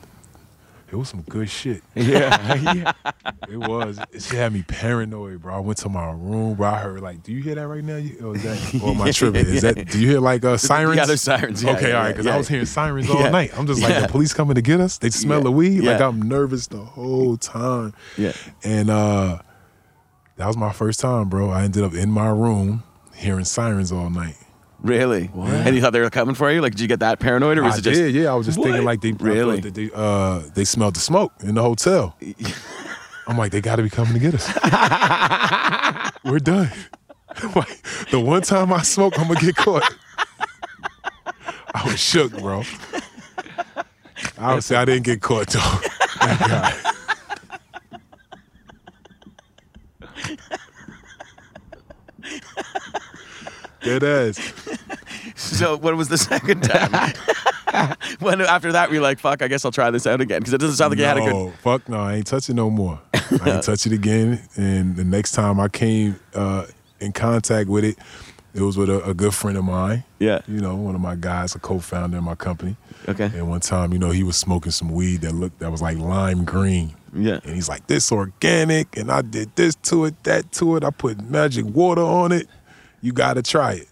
[0.93, 1.81] It was some good shit.
[1.95, 2.53] yeah.
[2.55, 2.93] yeah.
[3.49, 3.99] It was.
[4.11, 5.55] It had me paranoid, bro.
[5.55, 6.69] I went to my room, bro.
[6.69, 7.95] I heard like, do you hear that right now?
[8.25, 8.81] Or is that?
[8.81, 9.45] Or am I tripping?
[9.45, 9.75] Is that?
[9.75, 10.97] Do you hear like uh, sirens?
[10.97, 11.63] Yeah, there's sirens.
[11.63, 12.11] Yeah, okay, yeah, all right.
[12.11, 12.27] Because.
[12.27, 13.51] I was hearing sirens all night.
[13.57, 14.99] I'm just like, the police coming to get us?
[14.99, 15.81] They smell the weed.
[15.81, 17.93] Like I'm nervous the whole time.
[18.17, 18.33] Yeah.
[18.63, 19.39] And uh
[20.37, 21.49] that was my first time, bro.
[21.49, 22.83] I ended up in my room
[23.15, 24.37] hearing sirens all night.
[24.83, 25.31] Really?
[25.33, 26.61] And you thought they were coming for you?
[26.61, 28.31] Like did you get that paranoid or was I it just did, yeah.
[28.31, 29.61] I was just thinking like they Really?
[29.61, 32.17] they uh they smelled the smoke in the hotel.
[33.27, 34.49] I'm like, they gotta be coming to get us.
[36.25, 36.69] We're done.
[37.55, 39.89] like the one time I smoke, I'm gonna get caught.
[41.73, 42.63] I was shook, bro.
[44.37, 45.79] Obviously, I didn't get caught though.
[53.83, 53.99] God.
[54.01, 54.53] Dead ass.
[55.35, 57.13] So what was the second time?
[58.19, 60.39] when after that we were like, fuck, I guess I'll try this out again.
[60.39, 62.49] Because it doesn't sound like you had a good No, fuck no, I ain't touch
[62.49, 63.01] it no more.
[63.13, 64.41] I ain't touch it again.
[64.55, 66.65] And the next time I came uh,
[66.99, 67.97] in contact with it,
[68.53, 70.03] it was with a, a good friend of mine.
[70.19, 70.41] Yeah.
[70.47, 72.75] You know, one of my guys, a co-founder in my company.
[73.09, 73.25] Okay.
[73.25, 75.97] And one time, you know, he was smoking some weed that looked that was like
[75.97, 76.93] lime green.
[77.15, 77.39] Yeah.
[77.43, 80.83] And he's like, this organic, and I did this to it, that to it.
[80.83, 82.47] I put magic water on it.
[83.03, 83.87] You gotta try it.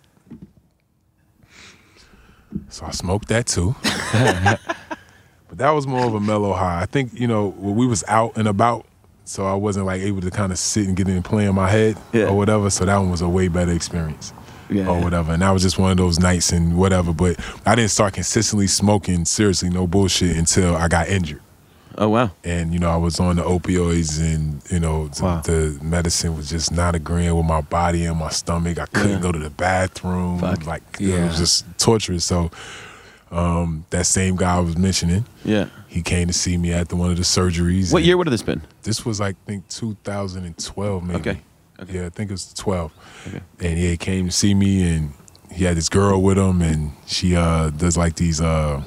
[2.69, 3.75] So I smoked that too.
[4.13, 6.81] but that was more of a mellow high.
[6.81, 8.85] I think, you know, when we was out and about,
[9.25, 11.53] so I wasn't like able to kind of sit and get in and play in
[11.53, 12.27] my head Yeah.
[12.27, 12.69] or whatever.
[12.69, 14.33] So that one was a way better experience.
[14.69, 15.33] Yeah, or whatever.
[15.33, 17.11] And that was just one of those nights and whatever.
[17.13, 21.41] But I didn't start consistently smoking, seriously, no bullshit, until I got injured.
[21.97, 22.31] Oh wow.
[22.43, 25.41] And, you know, I was on the opioids and, you know, the, Wow.
[25.41, 28.79] the medicine was just not agreeing with my body and my stomach.
[28.79, 29.19] I couldn't Yeah.
[29.19, 30.39] go to the bathroom.
[30.39, 30.65] Fuck.
[30.65, 32.23] Like, it was just torturous.
[32.25, 32.49] So
[33.31, 35.67] um, that same guy I was mentioning, Yeah.
[35.87, 37.93] he came to see me after one of the surgeries.
[37.93, 38.61] What year would have this been?
[38.83, 41.19] This was, like, I think 2012, maybe.
[41.19, 41.41] Okay.
[41.81, 41.93] Okay.
[41.99, 42.91] Yeah, I think it was 12.
[43.27, 43.41] Okay.
[43.61, 45.13] And yeah, he came to see me and
[45.49, 48.81] he had this girl with him and she uh does like these uh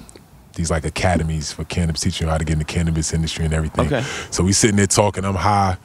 [0.54, 3.54] these like academies for cannabis, teaching you how to get in the cannabis industry and
[3.54, 3.86] everything.
[3.86, 4.02] Okay.
[4.30, 5.76] So we sitting there talking, I'm high.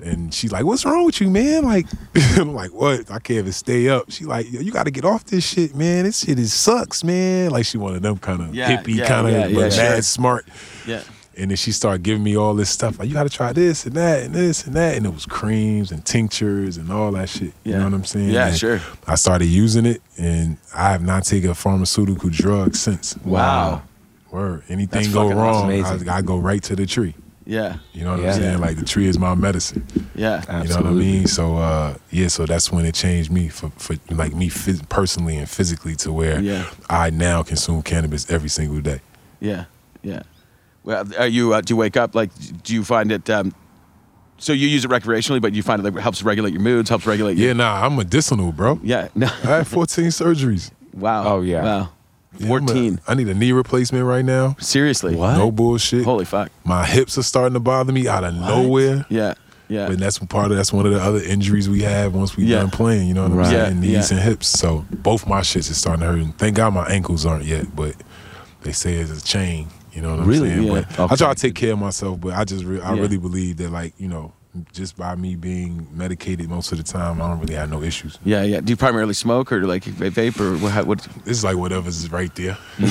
[0.00, 1.84] And she's like, "What's wrong with you, man?" Like,
[2.36, 3.10] I'm like, "What?
[3.10, 5.74] I can't even stay up." She like, "Yo, "You got to get off this shit,
[5.74, 6.04] man.
[6.04, 9.08] This shit is sucks, man." Like she one of them kind of Yeah, hippie, yeah,
[9.08, 10.02] kind of, yeah, but yeah, mad sure.
[10.02, 10.46] smart.
[10.86, 11.02] Yeah.
[11.36, 13.00] And then she started giving me all this stuff.
[13.00, 14.96] Like, you gotta try this and that and this and that.
[14.96, 17.52] And it was creams and tinctures and all that shit.
[17.64, 17.72] Yeah.
[17.72, 18.30] You know what I'm saying?
[18.30, 18.80] Yeah, And sure.
[19.08, 23.16] I started using it and I have not taken a pharmaceutical drug since.
[23.18, 23.82] Wow.
[24.30, 24.62] Word.
[24.68, 25.68] Anything That's go wrong, awesome.
[25.70, 26.08] Amazing.
[26.08, 27.14] I, I go right to the tree.
[27.46, 27.78] Yeah.
[27.94, 28.34] You know what Yeah.
[28.34, 28.58] I'm saying?
[28.60, 29.86] Like the tree is my medicine.
[30.14, 30.42] Yeah.
[30.62, 31.26] You know what I mean?
[31.26, 35.36] So uh, yeah, so that's when it changed me for, for like me phys- personally
[35.38, 36.68] and physically to where Yeah.
[36.90, 39.00] I now consume cannabis every single day.
[39.40, 39.64] Yeah,
[40.02, 40.22] yeah.
[40.84, 41.54] Well, are you?
[41.54, 42.30] Uh, do you wake up like?
[42.64, 43.28] Do you find it?
[43.30, 43.54] Um,
[44.38, 47.06] so you use it recreationally, but you find it like, helps regulate your moods, helps
[47.06, 47.36] regulate.
[47.38, 48.78] Your, Yeah, nah, I'm medicinal, bro.
[48.82, 49.08] Yeah.
[49.14, 49.26] No.
[49.44, 50.70] I had 14 surgeries.
[50.94, 51.24] Wow.
[51.26, 51.62] Oh, yeah.
[51.62, 51.88] Wow.
[52.46, 53.00] Fourteen.
[53.08, 54.56] I need a knee replacement right now.
[54.60, 55.14] Seriously.
[55.16, 55.36] What?
[55.36, 56.04] No bullshit.
[56.04, 56.50] Holy fuck.
[56.64, 59.06] My hips are starting to bother me out of nowhere.
[59.08, 59.34] Yeah.
[59.68, 59.86] Yeah.
[59.90, 62.60] And that's part of that's one of the other injuries we have once we Yeah.
[62.60, 63.06] done playing.
[63.08, 63.48] You know what I'm Right.
[63.50, 63.82] saying?
[63.82, 64.16] Yeah, Knees yeah.
[64.18, 64.46] and hips.
[64.48, 66.18] So both my shits is starting to hurt.
[66.20, 67.94] And thank God my ankles aren't yet, but
[68.62, 69.66] they say it's a chain.
[69.92, 70.48] You know what I'm Really?
[70.50, 70.62] saying?
[70.62, 70.84] Yeah.
[70.96, 73.56] But I try to take care of myself, but I just re- I really believe
[73.58, 74.32] that like you know
[74.72, 78.18] just by me being medicated most of the time, I don't really have no issues.
[78.24, 78.42] yeah.
[78.42, 78.60] Yeah.
[78.60, 80.86] Do you primarily smoke or like vape or what?
[80.86, 82.56] what This is like whatever's right there.
[82.78, 82.88] like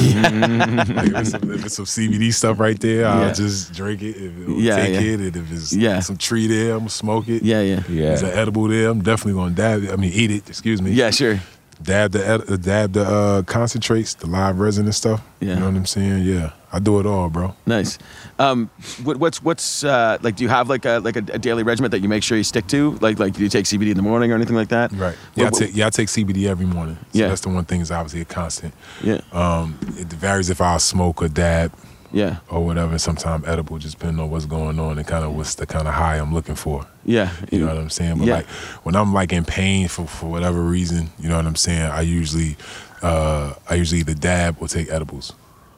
[1.07, 3.13] if, it's some, if it's some CBD stuff right there, Yeah.
[3.27, 4.15] I'll just drink it.
[4.17, 4.99] If it'll Yeah, take yeah.
[5.13, 5.99] it, and if it's Yeah.
[6.01, 7.43] some tree there, I'm gonna smoke it.
[7.43, 7.61] yeah.
[7.61, 7.83] Yeah.
[7.89, 8.13] Yeah.
[8.13, 8.89] Is an edible there?
[8.89, 9.91] I'm definitely gonna dab it.
[9.91, 10.49] I mean, eat it.
[10.49, 10.91] Excuse me.
[10.91, 11.09] Yeah.
[11.11, 11.39] Sure.
[11.81, 15.21] Dab the ed- dab the uh, concentrates, the live resin and stuff.
[15.39, 15.49] Yeah.
[15.53, 16.23] You know what I'm saying?
[16.23, 17.55] Yeah, I do it all, bro.
[17.67, 17.99] Nice.
[18.39, 18.69] Um,
[19.03, 20.35] what, what's what's uh, like?
[20.37, 22.43] Do you have like a like a, a daily regimen that you make sure you
[22.43, 22.91] stick to?
[22.99, 24.91] Like like do you take CBD in the morning or anything like that?
[24.93, 25.15] Right.
[25.35, 26.97] Yeah, What- I take yeah I take CBD every morning.
[27.13, 27.27] So Yeah.
[27.27, 28.73] That's the one thing is obviously a constant.
[29.03, 29.21] Yeah.
[29.31, 31.71] Um, it varies if I smoke or dab
[32.11, 32.37] Yeah.
[32.49, 32.97] or whatever.
[32.97, 35.93] Sometimes edible, just depending on what's going on and kind of what's the kind of
[35.93, 36.85] high I'm looking for.
[37.05, 37.31] Yeah.
[37.51, 38.17] You know what I'm saying?
[38.19, 38.35] But Yeah.
[38.37, 38.47] like
[38.83, 41.81] when I'm like in pain for, for whatever reason, you know what I'm saying?
[41.91, 42.55] I usually
[43.01, 45.33] uh I usually either dab or take edibles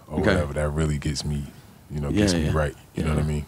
[0.07, 0.31] or Okay.
[0.33, 0.53] whatever.
[0.53, 1.43] That really gets me,
[1.91, 2.51] you know, Yeah, gets me yeah.
[2.57, 2.75] right.
[2.95, 3.45] You know what I mean?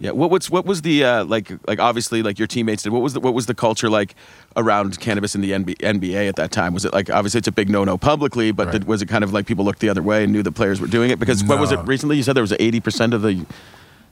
[0.00, 0.12] Yeah.
[0.12, 2.92] What what's what was the uh, like like obviously like your teammates did.
[2.92, 4.14] What was the what was the culture like
[4.56, 6.72] around cannabis in the NB, NBA at that time?
[6.74, 8.72] Was it like obviously it's a big no no publicly, but Right.
[8.72, 10.80] did, was it kind of like people looked the other way and knew the players
[10.80, 11.18] were doing it?
[11.18, 12.16] Because what was it recently?
[12.16, 13.44] You said there was eighty percent of the.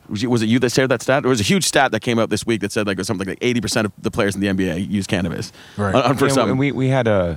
[0.09, 1.23] Was was it you that shared that stat?
[1.25, 3.07] There was a huge stat that came out this week that said like it was
[3.09, 5.53] something like eighty percent of the players in the NBA use cannabis.
[5.77, 5.95] Right.
[5.95, 6.51] On, on for Yeah, some.
[6.51, 7.37] and we we had uh,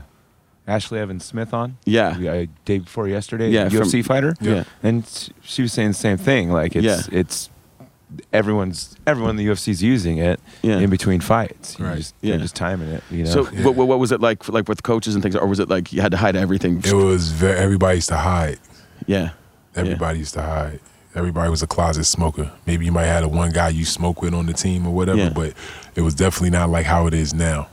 [0.68, 1.78] Ashlee Evans-Smith on.
[1.86, 2.10] Yeah.
[2.10, 3.50] Uh, day before yesterday.
[3.50, 4.36] Yeah, UFC from- fighter.
[4.40, 4.66] Yeah.
[4.84, 5.04] And
[5.44, 6.52] she was saying the same thing.
[6.52, 7.02] Like it's Yeah.
[7.20, 7.50] it's
[8.34, 10.80] everyone's everyone in the UFC's using it Yeah.
[10.80, 11.78] in between fights.
[11.80, 11.98] You Right.
[11.98, 12.32] Just, Yeah.
[12.32, 13.04] They're just timing it.
[13.12, 13.30] You know.
[13.32, 15.70] so what, what what was it like like with coaches and things, or was it
[15.70, 16.82] like you had to hide everything?
[16.84, 18.60] It was very everybody used to hide.
[19.06, 19.32] yeah.
[19.76, 20.80] Everybody used to hide.
[21.16, 22.52] Everybody was a closet smoker.
[22.66, 25.18] Maybe you might have the one guy you smoke with on the team or whatever,
[25.20, 25.30] Yeah.
[25.30, 25.54] but
[25.96, 27.68] it was definitely not like how it is now.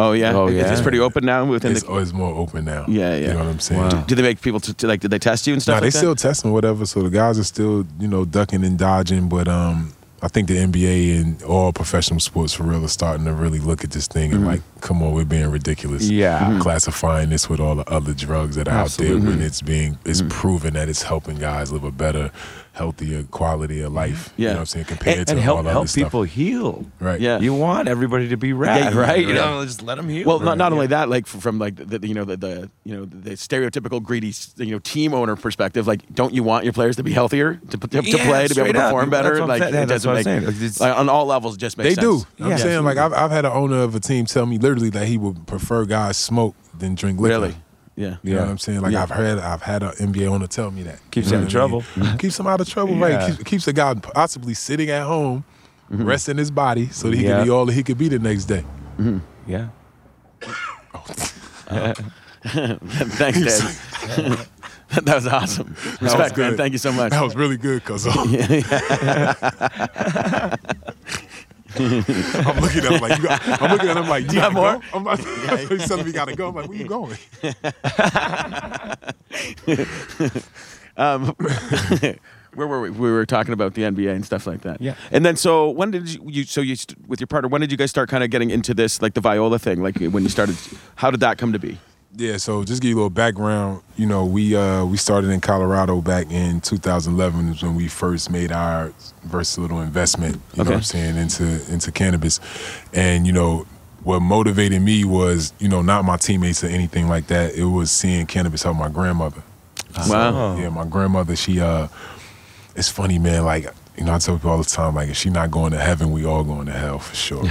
[0.00, 0.32] Oh yeah.
[0.34, 1.88] Oh, It's- It's pretty open now within It's the.
[1.90, 2.84] always more open now.
[2.88, 3.28] Yeah, yeah.
[3.28, 3.80] You know what I'm saying?
[3.80, 4.04] Wow.
[4.06, 5.00] Do they make people to, to like?
[5.00, 5.74] Did they test you and stuff?
[5.76, 5.98] Nah, they like that?
[5.98, 9.28] still testing whatever, so the guys are still, you know, ducking and dodging.
[9.28, 13.32] But um, I think the NBA and all professional sports for real are starting to
[13.32, 16.08] really look at this thing and like, come on, we're being ridiculous.
[16.10, 16.38] Yeah.
[16.40, 16.58] Mm-hmm.
[16.58, 16.60] Mhm.
[16.62, 20.20] classifying this with all the other drugs that are out there when it's being it's
[20.20, 20.28] Mm-hmm.
[20.30, 22.30] proven that it's helping guys live a better,
[22.80, 23.96] healthier quality of mm-hmm.
[23.96, 24.32] life.
[24.36, 24.40] Yeah.
[24.40, 24.84] You know what I'm saying?
[24.86, 26.04] Compared and, to and help all the help other stuff.
[26.04, 26.86] people heal.
[26.98, 27.20] Right.
[27.20, 27.38] Yeah.
[27.38, 29.20] You want everybody to be rad, Yeah, right?
[29.20, 29.34] You right.
[29.34, 30.26] know, just let them heal.
[30.26, 30.58] Well, not, Right.
[30.58, 33.32] not only that, like from like the, the you know the, the you know the
[33.32, 37.12] stereotypical greedy you know team owner perspective, like don't you want your players to be
[37.12, 38.84] healthier to, to, to Yeah, play to be able straight to up.
[38.86, 39.34] perform That's better?
[39.34, 39.74] what I'm Like saying.
[39.74, 40.80] Yeah, it that's doesn't what I'm make saying.
[40.80, 42.24] Like, like, on all levels, it just makes They sense.
[42.24, 42.44] do.
[42.44, 42.56] I'm Yeah.
[42.56, 45.18] saying like I've, I've had an owner of a team tell me literally that he
[45.18, 47.34] would prefer guys smoke than drink liquor.
[47.40, 47.54] Really?
[47.96, 48.16] Yeah.
[48.22, 48.80] You know what I'm saying?
[48.80, 49.02] Like Yeah.
[49.02, 50.98] I've heard, I've had an NBA owner tell me that.
[51.10, 52.18] Keeps You know him in what I mean?
[52.18, 53.16] Keeps him out of trouble, Yeah.
[53.16, 53.30] right?
[53.36, 55.44] Keeps, keeps a guy possibly sitting at home,
[55.92, 56.04] Mm-hmm.
[56.04, 57.38] resting his body, so that he Yeah.
[57.38, 58.64] can be all that he could be the next day.
[59.46, 59.68] Yeah.
[62.42, 64.46] Thanks, Dad.
[65.04, 65.74] that was awesome.
[66.00, 66.50] Respect, man.
[66.50, 66.56] good.
[66.56, 67.10] Thank you so much.
[67.10, 68.06] That was really good, cuz.
[71.78, 74.54] I'm looking at him like, you got, I'm looking at him like, you, got gotta
[74.54, 74.72] more?
[74.74, 74.82] Go?
[74.92, 75.20] I'm like,
[75.68, 76.48] he's telling me gotta go.
[76.48, 77.16] I'm like, where you going?
[80.96, 81.34] Um,
[82.54, 82.90] where were we?
[82.90, 84.80] We were talking about the NBA and stuff like that.
[84.80, 84.94] Yeah.
[85.10, 86.22] And then, so when did you?
[86.26, 87.48] you so you st- with your partner?
[87.48, 89.82] When did you guys start kind of getting into this, like the viola thing?
[89.82, 90.56] Like when you started,
[90.96, 91.78] how did that come to be?
[92.16, 93.82] Yeah, so just give you a little background.
[93.96, 98.30] You know, we uh, we started in Colorado back in 2011 is when we first
[98.30, 98.92] made our
[99.22, 100.40] versatile investment.
[100.54, 102.40] You know what I'm saying into into cannabis,
[102.92, 103.66] and you know
[104.02, 107.54] what motivated me was you know not my teammates or anything like that.
[107.54, 109.42] It was seeing cannabis help my grandmother.
[110.08, 110.56] Wow.
[110.58, 111.36] Yeah, my grandmother.
[111.36, 111.86] She uh,
[112.74, 113.44] it's funny, man.
[113.44, 115.78] Like you know, I tell people all the time, like if she not going to
[115.78, 117.48] heaven, we all going to hell for sure, bro.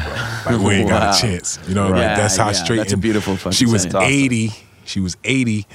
[0.58, 1.00] Like we ain't Wow.
[1.00, 1.60] got a chance.
[1.68, 2.08] You know, Right.
[2.08, 2.78] like that's how Yeah, straight.
[2.78, 3.94] that's a and beautiful fucking She was saying.
[3.94, 4.12] That's awesome.
[4.12, 4.54] 80.
[4.86, 5.68] She was 80.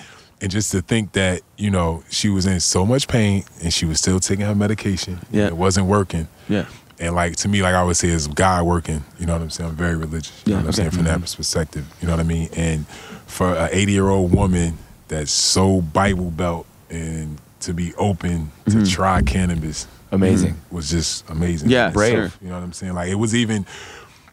[0.42, 3.86] And just to think that, you know, she was in so much pain and she
[3.86, 5.20] was still taking her medication.
[5.30, 5.46] Yeah.
[5.46, 6.26] It wasn't working.
[6.48, 6.66] Yeah.
[6.98, 9.04] And like to me, like I always say, is God working.
[9.18, 9.70] You know what I'm saying?
[9.70, 10.32] I'm very religious.
[10.44, 10.90] You Yeah, know what I'm okay.
[10.90, 10.90] saying?
[10.90, 11.86] From that perspective.
[12.00, 12.48] You know what I mean?
[12.56, 12.86] And
[13.26, 18.70] for an 80 year old woman that's so Bible belt and to be open to
[18.72, 18.84] Mm-hmm.
[18.84, 20.54] try cannabis Amazing.
[20.54, 20.76] Mm-hmm.
[20.76, 21.70] was just amazing.
[21.70, 22.12] Yeah, brave.
[22.14, 22.38] itself.
[22.42, 22.94] You know what I'm saying?
[22.94, 23.66] Like it was even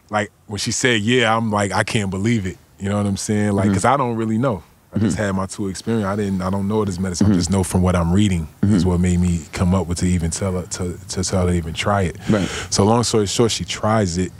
[0.10, 2.58] like when she said, "Yeah," I'm like, I can't believe it.
[2.80, 3.54] You know what I'm saying?
[3.54, 3.74] Like, mm-hmm.
[3.74, 4.64] cause I don't really know.
[4.94, 5.26] I just mm-hmm.
[5.26, 6.06] had my two experience.
[6.06, 6.42] I didn't.
[6.42, 7.32] I don't know this medicine.
[7.32, 10.06] I just know from what I'm reading is what made me come up with to
[10.06, 12.18] even tell her to to tell her to even try it.
[12.30, 12.46] Right.
[12.70, 14.34] So long story short, she tries it,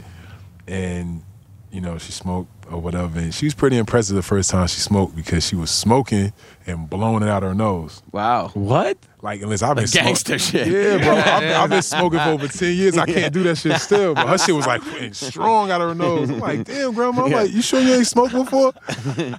[0.66, 1.22] and
[1.70, 4.80] you know she smoked or whatever, and she was pretty impressive the first time she
[4.80, 6.34] smoked because she was smoking
[6.66, 8.02] and blowing it out her nose.
[8.12, 8.50] Wow.
[8.52, 8.98] What?
[9.22, 10.66] Like, unless I've been smoking- Gangster shit.
[10.66, 11.14] yeah, bro.
[11.16, 12.98] I've, I've been smoking for over 10 years.
[12.98, 14.14] I can't do that shit still.
[14.14, 14.82] But her shit was like
[15.14, 16.28] strong out of her nose.
[16.28, 17.24] I'm like, damn, grandma.
[17.26, 18.72] I'm like, you sure you ain't smoked before?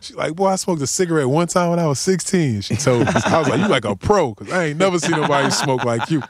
[0.01, 2.61] She like, boy, I smoked a cigarette one time when I was 16.
[2.61, 3.11] She told me.
[3.25, 6.09] I was like, you like a pro, because I ain't never seen nobody smoke like
[6.09, 6.23] you.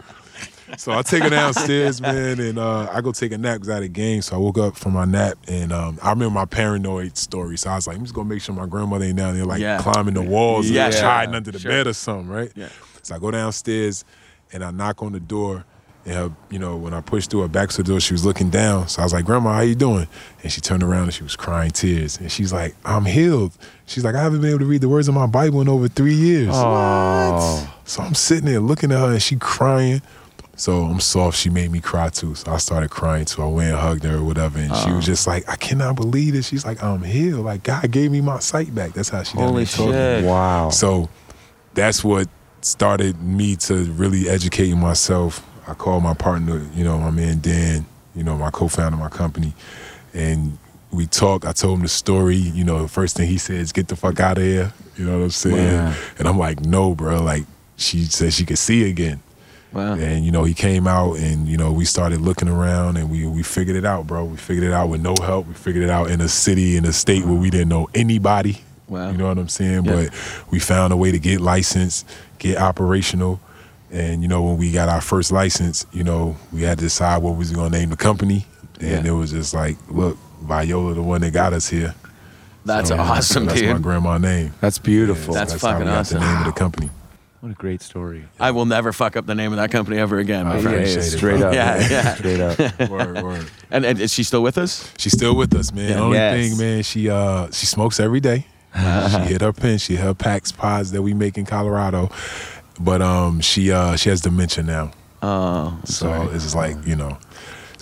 [0.75, 3.75] So I take her downstairs, man, and uh, I go take a nap because I
[3.75, 4.23] had a game.
[4.23, 7.57] So I woke up from my nap, and um, I remember my paranoid story.
[7.59, 9.61] So I was like, I'm just gonna make sure my grandmother ain't down there like
[9.61, 9.77] Yeah.
[9.77, 11.03] climbing the walls Yeah, and sure.
[11.03, 11.69] hiding under the Sure.
[11.69, 12.51] bed or something, right?
[12.55, 12.69] Yeah.
[13.03, 14.03] So I go downstairs
[14.51, 15.65] and I knock on the door.
[16.05, 18.25] And her, you know, when I pushed through her back to the door, she was
[18.25, 18.89] looking down.
[18.89, 20.05] So I was like, Grandma, how you doing?
[20.41, 22.17] And she turned around and she was crying tears.
[22.17, 23.53] And she's like, I'm healed.
[23.85, 25.87] She's like, I haven't been able to read the words of my Bible in over
[25.87, 26.49] three years.
[26.51, 27.73] Oh.
[27.85, 30.01] So I'm sitting there looking at her and she crying.
[30.57, 31.37] So I'm soft.
[31.37, 32.35] She made me cry too.
[32.35, 33.41] So I started crying too.
[33.41, 34.59] I went and hugged her or whatever.
[34.59, 36.43] And she was just like, I cannot believe it.
[36.43, 37.45] She's like, I'm healed.
[37.45, 38.91] Like God gave me my sight back.
[38.91, 39.93] That's how she got Holy me talking.
[39.93, 40.25] shit.
[40.25, 40.69] Wow.
[40.69, 41.09] So
[41.73, 42.27] that's what
[42.65, 45.45] started me to really educating myself.
[45.67, 49.09] I called my partner, you know, my man Dan, you know, my co-founder of my
[49.09, 49.53] company,
[50.13, 50.57] and
[50.91, 51.45] we talked.
[51.45, 52.35] I told him the story.
[52.35, 55.05] You know, the first thing he said is, "Get the fuck out of here." You
[55.05, 55.77] know what I'm saying?
[55.77, 55.95] Wow.
[56.19, 57.45] And I'm like, "No, bro." Like
[57.77, 59.21] she said, she could see again.
[59.71, 59.95] Wow.
[59.95, 63.25] And you know, he came out and you know, we started looking around and we
[63.25, 64.25] we figured it out, bro.
[64.25, 65.47] We figured it out with no help.
[65.47, 68.61] We figured it out in a city, in a state where we didn't know anybody.
[68.87, 69.11] Wow.
[69.11, 69.85] You know what I'm saying?
[69.85, 70.07] Yeah.
[70.09, 72.05] But we found a way to get licensed,
[72.39, 73.39] get operational.
[73.91, 77.21] And you know, when we got our first license, you know, we had to decide
[77.21, 78.45] what we was gonna name the company.
[78.79, 79.11] And Yeah.
[79.13, 81.93] it was just like, look, Viola, the one that got us here.
[82.65, 83.81] That's So, awesome, that's my dude.
[83.83, 84.53] grandma name.
[84.61, 85.33] That's beautiful.
[85.33, 86.19] That's how fucking we got awesome.
[86.21, 86.89] The name of the company.
[87.41, 88.23] what a great story.
[88.39, 90.77] I will never fuck up the name of that company ever again, my I friend.
[90.77, 91.49] appreciate it, straight bro.
[91.49, 91.53] up.
[91.53, 91.91] Yeah, man.
[91.91, 92.15] yeah.
[92.15, 92.57] Straight up.
[92.89, 93.45] Word, word.
[93.69, 94.89] And, and is she still with us?
[94.97, 95.89] She's still with us, man.
[95.89, 95.95] Yeah.
[95.95, 96.49] The only Yes.
[96.49, 98.47] thing, man, she uh she smokes every day.
[98.75, 99.77] She hit her pen.
[99.77, 102.09] She hit her packs pods that we make in Colorado,
[102.79, 104.91] but um she uh she has dementia now.
[105.21, 107.17] Oh, So it's like you know,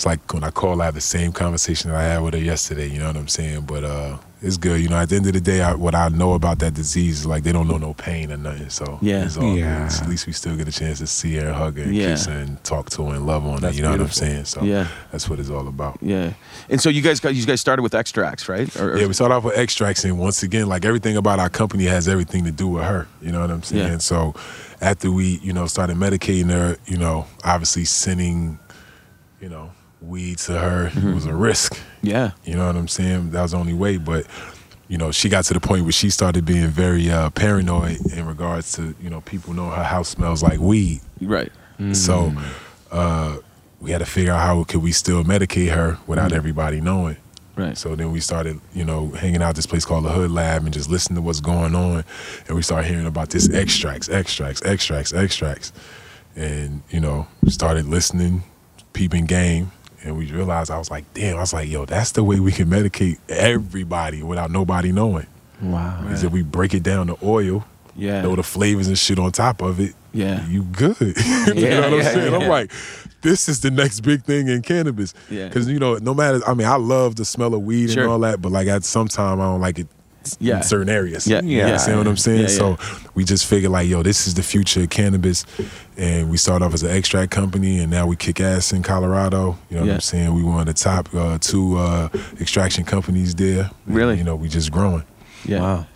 [0.02, 2.40] it's like when I call, I have the same conversation that I had with her
[2.40, 2.88] yesterday.
[2.90, 3.66] You know what I'm saying?
[3.68, 4.82] But uh, it's good.
[4.82, 7.20] You know, at the end of the day, I, what I know about that disease
[7.20, 8.72] is like they don't know no pain or nothing.
[8.72, 9.26] So Yeah.
[9.26, 9.88] it's all Yeah.
[9.90, 10.02] good.
[10.02, 12.08] At least we still get a chance to see her, hug her, and Yeah.
[12.08, 13.70] kiss her, and talk to her and love on her.
[13.70, 14.46] You know what I'm saying?
[14.46, 14.88] So Yeah.
[15.12, 16.00] that's what it's all about.
[16.02, 16.34] yeah.
[16.68, 18.76] And so you guys got you guys started with extracts, right?
[18.78, 21.50] Or, or- Yeah, we started off with extracts, and once again, like everything about our
[21.52, 23.06] company has everything to do with her.
[23.22, 23.88] You know what I'm saying?
[23.88, 23.98] Yeah.
[24.00, 24.34] So
[24.82, 28.58] after we, you know, started medicating her, you know, obviously sending,
[29.40, 29.70] you know,
[30.02, 31.14] weed to her Mm-hmm.
[31.14, 31.80] was a risk.
[32.02, 32.32] yeah.
[32.44, 33.32] You know what I'm saying?
[33.32, 33.98] That was the only way.
[33.98, 34.26] But,
[34.88, 38.26] you know, she got to the point where she started being very uh, paranoid in
[38.26, 41.02] regards to, you know, people knowing her house smells like weed.
[41.22, 41.52] Right.
[41.94, 42.32] So
[42.92, 43.38] uh,
[43.80, 47.18] we had to figure out how could we still medicate her without everybody knowing.
[47.56, 47.78] Right.
[47.78, 50.64] So then we started, you know, hanging out at this place called the Hood Lab
[50.64, 52.04] and just listening to what's going on.
[52.48, 55.74] And we started hearing about this extracts, extracts, extracts, extracts.
[56.36, 58.44] And, you know, started listening,
[58.94, 59.72] peeping game.
[60.04, 62.52] And we realized, I was like, damn, I was like, yo, that's the way we
[62.52, 65.28] can medicate everybody without nobody knowing.
[65.62, 66.08] Wow.
[66.10, 68.22] Is if we break it down to oil, Yeah.
[68.24, 70.46] throw the flavors and shit on top of it, Yeah.
[70.48, 70.98] you good.
[71.00, 71.14] you
[71.54, 72.32] Yeah, know what I'm yeah, saying?
[72.32, 72.38] yeah.
[72.40, 72.72] I'm like,
[73.22, 75.14] this is the next big thing in cannabis.
[75.30, 75.48] Yeah.
[75.48, 78.04] Because you know, no matter, I mean, I love the smell of weed Sure.
[78.04, 79.88] and all that, but like at some time, I don't like it.
[80.40, 80.58] Yeah.
[80.58, 81.28] In certain areas.
[81.28, 81.42] Yeah, yeah.
[81.42, 81.98] You yeah.
[81.98, 82.42] what I'm saying?
[82.42, 82.78] Yeah, So
[83.16, 85.46] we just figured like, yo, this is the future of cannabis.
[85.98, 89.58] And we started off as an extract company and now we kick ass in Colorado.
[89.70, 90.34] You know what I'm saying?
[90.34, 93.72] We one of the top uh, two uh, extraction companies there.
[93.88, 94.18] Really?
[94.18, 95.04] You know, we just growing.
[95.46, 95.62] Yeah.
[95.62, 95.88] Wow.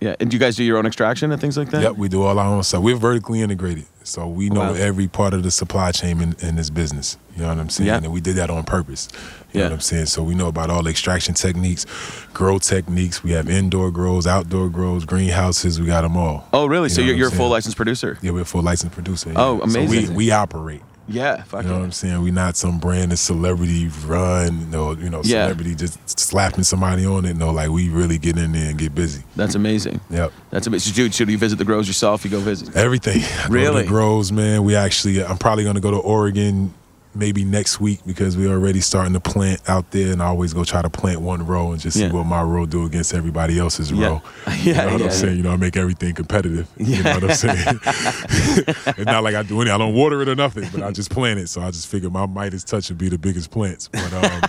[0.00, 0.16] Yeah.
[0.18, 1.82] And do you guys do your own extraction and things like that?
[1.82, 2.82] Yep, we do all our own stuff.
[2.82, 4.74] We're vertically integrated, so we know Wow.
[4.74, 7.16] every part of the supply chain in, in this business.
[7.36, 7.86] You know what I'm saying?
[7.88, 7.96] Yeah.
[7.96, 9.08] And we did that on purpose.
[9.52, 9.60] You Yeah.
[9.60, 10.06] know what I'm saying?
[10.06, 11.86] So we know about all the extraction techniques,
[12.34, 13.22] grow techniques.
[13.24, 15.80] We have indoor grows, outdoor grows, greenhouses.
[15.80, 16.46] We got them all.
[16.52, 16.84] Oh, really?
[16.84, 18.18] You so you're, you're a full licensed producer?
[18.22, 19.32] Yeah, we're a full licensed producer.
[19.36, 19.66] Oh, yeah.
[19.66, 20.10] So amazing.
[20.10, 20.82] we, we operate.
[21.12, 21.42] Yeah.
[21.44, 21.78] Fuck You know yeah.
[21.80, 22.22] what I'm saying?
[22.22, 25.44] We're not some brand of celebrity run, no, you know, Yeah.
[25.46, 27.36] celebrity just slapping somebody on it.
[27.36, 29.22] No, like we really get in there and get busy.
[29.36, 30.00] That's amazing.
[30.10, 30.32] Yep.
[30.50, 30.92] That's amazing.
[30.94, 32.24] Dude, should you visit the grows yourself?
[32.24, 32.74] You go visit.
[32.74, 33.22] Everything.
[33.22, 33.82] I go to Really?
[33.82, 34.64] the grows, man.
[34.64, 36.72] We actually, I'm probably going to go to Oregon
[37.14, 40.64] maybe next week because we're already starting to plant out there, and I always go
[40.64, 42.08] try to plant one row and just Yeah.
[42.08, 44.06] see what my row do against everybody else's Yeah.
[44.06, 44.22] row.
[44.48, 45.36] Yeah, you know what yeah, I'm saying?
[45.38, 46.68] You know, I make everything competitive.
[46.76, 47.58] You know what I'm saying?
[47.84, 49.70] it's not like I do any.
[49.70, 51.48] I don't water it or nothing, but I just plant it.
[51.48, 53.88] So I just figure my Midas touch would be the biggest plants.
[53.88, 54.42] But um,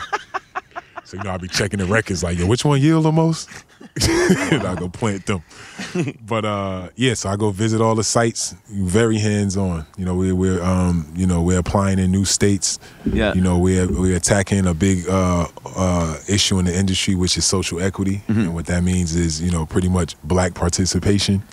[1.04, 3.50] so you know, I'll be checking the records like, yo, which one yield the most?
[4.10, 5.44] and I go plant them.
[6.26, 8.56] But uh, yeah, so I go visit all the sites.
[8.70, 9.86] Very hands on.
[9.98, 12.80] You know, we're we're um, you know we're applying in new states.
[13.06, 13.34] Yeah.
[13.34, 17.46] You know, we're we're attacking a big uh, uh, issue in the industry, which is
[17.46, 18.40] social equity, Mm-hmm.
[18.42, 21.44] and what that means is you know pretty much black participation.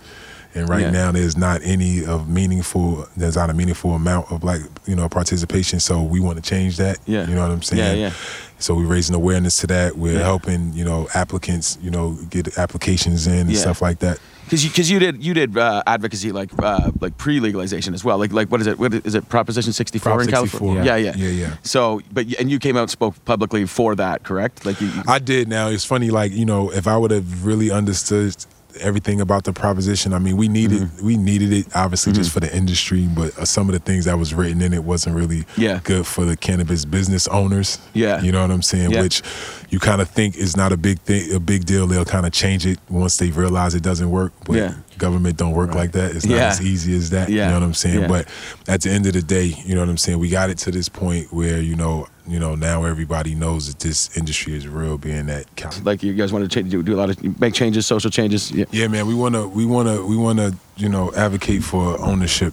[0.55, 0.91] And right Yeah.
[0.91, 3.07] now, there's not any of meaningful.
[3.17, 5.79] There's not a meaningful amount of like you know, participation.
[5.81, 6.99] So we want to change that.
[7.07, 7.27] Yeah.
[7.29, 7.99] You know what I'm saying?
[8.01, 8.13] Yeah, yeah.
[8.59, 9.97] So we're raising awareness to that.
[9.97, 10.25] We're Yeah.
[10.25, 13.61] helping, you know, applicants, you know, get applications in and Yeah.
[13.61, 14.19] stuff like that.
[14.45, 18.03] Because you, cause you did you did uh, advocacy like uh, like pre legalization as
[18.03, 18.19] well.
[18.19, 18.81] Like like what is it?
[18.81, 19.29] What is it?
[19.29, 20.49] Proposition sixty four Prop in 64.
[20.59, 20.85] California.
[20.85, 21.55] Yeah, yeah, Yeah, yeah.
[21.63, 24.67] So, but and you came out and spoke publicly for that, correct?
[24.67, 24.89] Like you.
[24.89, 25.47] you- I did.
[25.47, 28.35] Now it's funny, like you know, if I would have really understood
[28.81, 31.05] everything about the proposition, I mean, we needed Mm-hmm.
[31.07, 34.19] we needed it obviously just for the industry, but uh, some of the things that
[34.19, 35.81] was written in it wasn't really Yeah.
[35.85, 37.79] good for the cannabis business owners.
[37.93, 38.21] Yeah.
[38.23, 38.93] you know what I'm saying?
[38.93, 39.03] Yeah.
[39.03, 39.23] Which
[39.71, 41.87] you kind of think is not a big thing, a big deal.
[41.87, 44.33] They'll kind of change it once they realize it doesn't work.
[44.47, 44.75] But Yeah.
[45.01, 46.15] Government don't work like that.
[46.15, 46.49] It's not Yeah.
[46.49, 47.29] as easy as that.
[47.29, 47.47] Yeah.
[47.47, 48.01] You know what I'm saying?
[48.03, 48.07] Yeah.
[48.09, 48.29] But
[48.69, 50.19] at the end of the day, you know what I'm saying?
[50.21, 53.81] We got it to this point where you know, you know, now everybody knows that
[53.81, 55.47] this industry is real, being that.
[55.85, 58.53] Like you guys want to change, do, do a lot of make changes, social changes.
[58.53, 58.67] Yeah.
[58.71, 62.53] yeah, man, we wanna, we wanna, we wanna, you know, advocate for ownership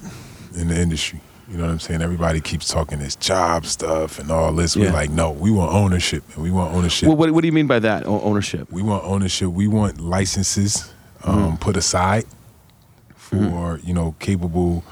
[0.56, 1.22] in the industry.
[1.50, 2.02] You know what I'm saying?
[2.02, 4.76] Everybody keeps talking this job stuff and all this.
[4.76, 4.88] Yeah.
[4.88, 7.08] We're like, no, we want ownership, and we want ownership.
[7.08, 8.06] Well, what, what do you mean by that?
[8.06, 8.70] O- ownership.
[8.70, 9.48] we want ownership.
[9.50, 10.92] We want licenses
[11.24, 11.56] um, Mm-hmm.
[11.58, 12.26] put aside
[13.30, 14.84] for you know capable,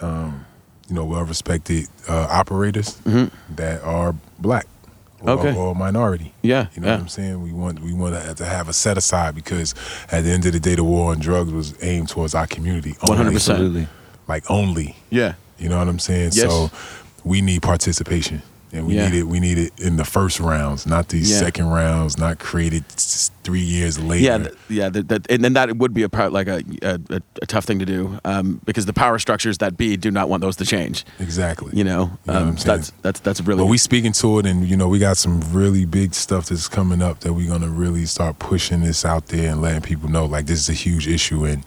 [0.00, 0.44] um,
[0.88, 2.96] you know, well-respected uh, operators
[3.56, 4.66] that are black
[5.20, 5.46] or, Mm-hmm.
[5.48, 5.56] Okay.
[5.58, 6.32] or minority.
[6.42, 6.94] Yeah, you know yeah.
[6.94, 7.42] what I'm saying.
[7.42, 9.74] We want we want to have a set aside because
[10.12, 12.92] at the end of the day, the war on drugs was aimed towards our community.
[13.00, 13.88] 100%.
[14.28, 14.94] Like only.
[15.10, 15.34] Yeah.
[15.58, 16.32] You know what I'm saying?
[16.34, 16.50] Yes.
[16.50, 16.70] So
[17.24, 18.42] we need participation.
[18.72, 19.08] And we Yeah.
[19.08, 19.22] need it.
[19.28, 21.38] We need it in the first rounds, not these Yeah.
[21.38, 22.84] second rounds, not created
[23.44, 24.24] three years later.
[24.24, 26.98] Yeah, th- yeah, and then that would be a part like a, a,
[27.42, 30.40] a, tough thing to do um, because the power structures that be do not want
[30.40, 31.04] those to change.
[31.20, 31.70] exactly.
[31.72, 33.62] You know, You know um, that's that's that's really.
[33.62, 36.66] But we speaking to it, and you know, we got some really big stuff that's
[36.68, 40.26] coming up that we're gonna really start pushing this out there and letting people know
[40.26, 41.62] like this is a huge issue, and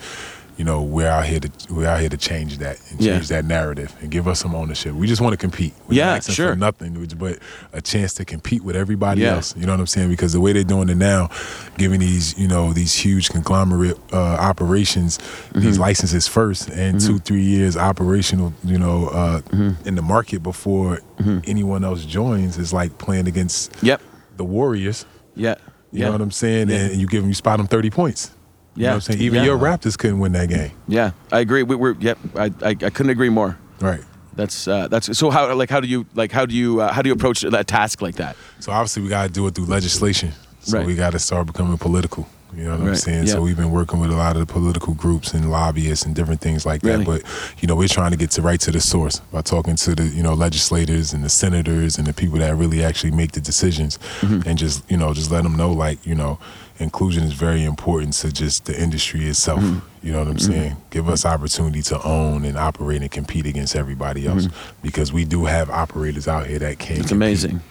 [0.60, 3.14] you know, we're out here to we're out here to change that and Yeah.
[3.14, 4.94] change that narrative and give us some ownership.
[4.94, 5.74] We just want to compete.
[5.88, 6.50] We're Yeah, sure.
[6.52, 7.40] For nothing, but
[7.72, 9.36] a chance to compete with everybody Yeah.
[9.36, 9.56] else.
[9.58, 10.10] You know what I'm saying?
[10.10, 11.30] Because the way they're doing it now,
[11.78, 15.62] giving these you know these huge conglomerate uh, operations Mm-hmm.
[15.62, 19.88] these licenses first and two three years operational, you know, uh, Mm-hmm.
[19.88, 21.00] in the market before
[21.46, 24.02] anyone else joins is like playing against Yep.
[24.38, 25.06] the Warriors.
[25.36, 25.56] Yeah.
[25.94, 26.70] You know what I'm saying?
[26.70, 26.76] Yeah.
[26.92, 28.32] And you give them, you spot them 30 points.
[28.76, 28.90] You Yeah.
[28.90, 29.22] know what I'm saying?
[29.22, 29.46] Even Yeah.
[29.46, 30.72] your Raptors couldn't win that game.
[30.88, 31.64] Yeah, I agree.
[31.64, 32.18] We, we're yep.
[32.36, 33.58] I, I I couldn't agree more.
[33.82, 34.02] Right.
[34.36, 37.02] That's uh, that's so how like how do you like how do you uh, how
[37.02, 38.36] do you approach a task like that?
[38.60, 40.32] So obviously we got to do it through legislation.
[40.62, 40.88] So Right.
[40.88, 42.28] we got to start becoming political.
[42.56, 43.28] You know what I'm saying?
[43.28, 43.34] Yeah.
[43.34, 46.42] So we've been working with a lot of the political groups and lobbyists and different
[46.42, 47.00] things like that.
[47.00, 47.06] Really?
[47.06, 47.24] But
[47.62, 50.06] you know, we're trying to get to right to the source by talking to the
[50.08, 53.98] you know legislators and the senators and the people that really actually make the decisions,
[54.22, 54.50] Mm-hmm.
[54.50, 56.40] and just you know just let them know like you know
[56.80, 59.62] inclusion is very important to just the industry itself.
[59.62, 60.08] Mm-hmm.
[60.08, 60.78] You know what I'm saying?
[60.90, 64.48] Give us opportunity to own and operate and compete against everybody else
[64.82, 66.96] because we do have operators out here that can.
[66.96, 67.02] Mm-hmm.
[67.04, 67.62] It's amazing,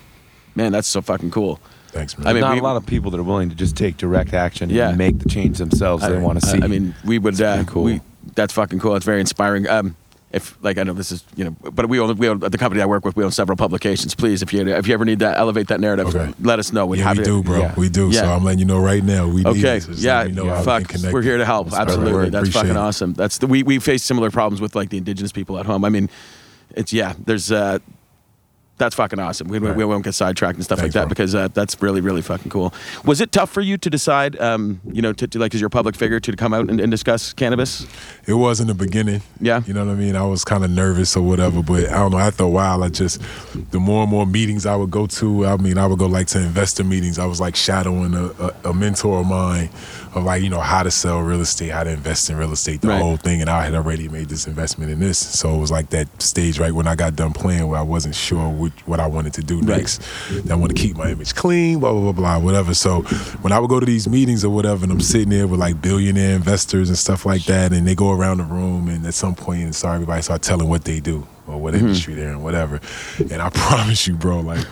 [0.55, 0.73] man.
[0.73, 1.59] That's so fucking cool.
[1.89, 2.27] Thanks, man.
[2.27, 4.35] I mean, not we- a lot of people that are willing to just take direct
[4.35, 4.91] action Yeah.
[4.91, 6.61] and make the change themselves they want to see.
[6.63, 7.41] I mean, we would.
[7.41, 7.85] Uh, cool.
[7.85, 8.01] we,
[8.35, 8.93] that's fucking cool.
[8.93, 9.69] That's very inspiring.
[9.69, 9.97] Um,
[10.31, 12.83] if like I know this is you know, but we own we own the company
[12.83, 13.17] I work with.
[13.17, 14.15] We own several publications.
[14.15, 16.35] Please, if you if you ever need to elevate that narrative, Okay.
[16.43, 16.85] let us know.
[16.85, 17.27] We'd Yeah, have we it.
[17.27, 17.59] do, bro.
[17.61, 17.75] yeah.
[17.79, 18.13] We do.
[18.13, 19.27] So I'm letting you know right now.
[19.27, 19.79] We need Okay.
[19.79, 19.85] it.
[19.87, 20.19] Just Yeah.
[20.25, 20.93] let know how Fuck.
[21.03, 21.71] We are here to help.
[21.71, 22.13] That's Absolutely.
[22.13, 22.33] perfect.
[22.33, 22.79] That's Appreciate fucking it.
[22.79, 23.15] awesome.
[23.15, 25.83] That's the, we we face similar problems with like the indigenous people at home.
[25.83, 26.11] I mean,
[26.77, 27.15] it's yeah.
[27.25, 27.79] There's uh,
[28.79, 29.49] that's fucking awesome.
[29.49, 31.11] We, we, we won't get sidetracked and stuff Thanks, like that bro.
[31.11, 32.73] because uh, that's really really fucking cool.
[33.05, 35.71] Was it tough for you to decide, um, you know, to, to like as your
[35.71, 37.87] public figure to come out and, and discuss cannabis?
[38.27, 39.23] It was in the beginning.
[39.41, 39.63] Yeah.
[39.67, 40.17] You know what I mean?
[40.17, 42.19] I was kind of nervous or whatever, but I don't know.
[42.19, 43.21] After a while, I just,
[43.71, 46.27] the more and more meetings I would go to, I mean, I would go like
[46.29, 47.19] to investor meetings.
[47.19, 49.71] I was like shadowing a, a, a mentor of mine
[50.15, 52.81] of like, you know, how to sell real estate, how to invest in real estate,
[52.81, 53.01] the Right.
[53.03, 53.41] whole thing.
[53.41, 55.19] And I had already made this investment in this.
[55.19, 58.15] So it was like that stage right when I got done playing where I wasn't
[58.15, 59.79] sure which, what I wanted to do Right.
[59.79, 60.03] next.
[60.51, 62.75] I want to keep my image clean, blah, blah, blah, blah, whatever.
[62.75, 63.03] So
[63.43, 65.81] when I would go to these meetings or whatever, and I'm sitting there with like
[65.83, 69.35] billionaire investors and stuff like that, and they go around the room, and at some
[69.35, 71.87] point, and so everybody start telling what they do or what mm-hmm.
[71.87, 72.81] industry they're in, whatever.
[73.19, 74.65] And I promise you, bro, like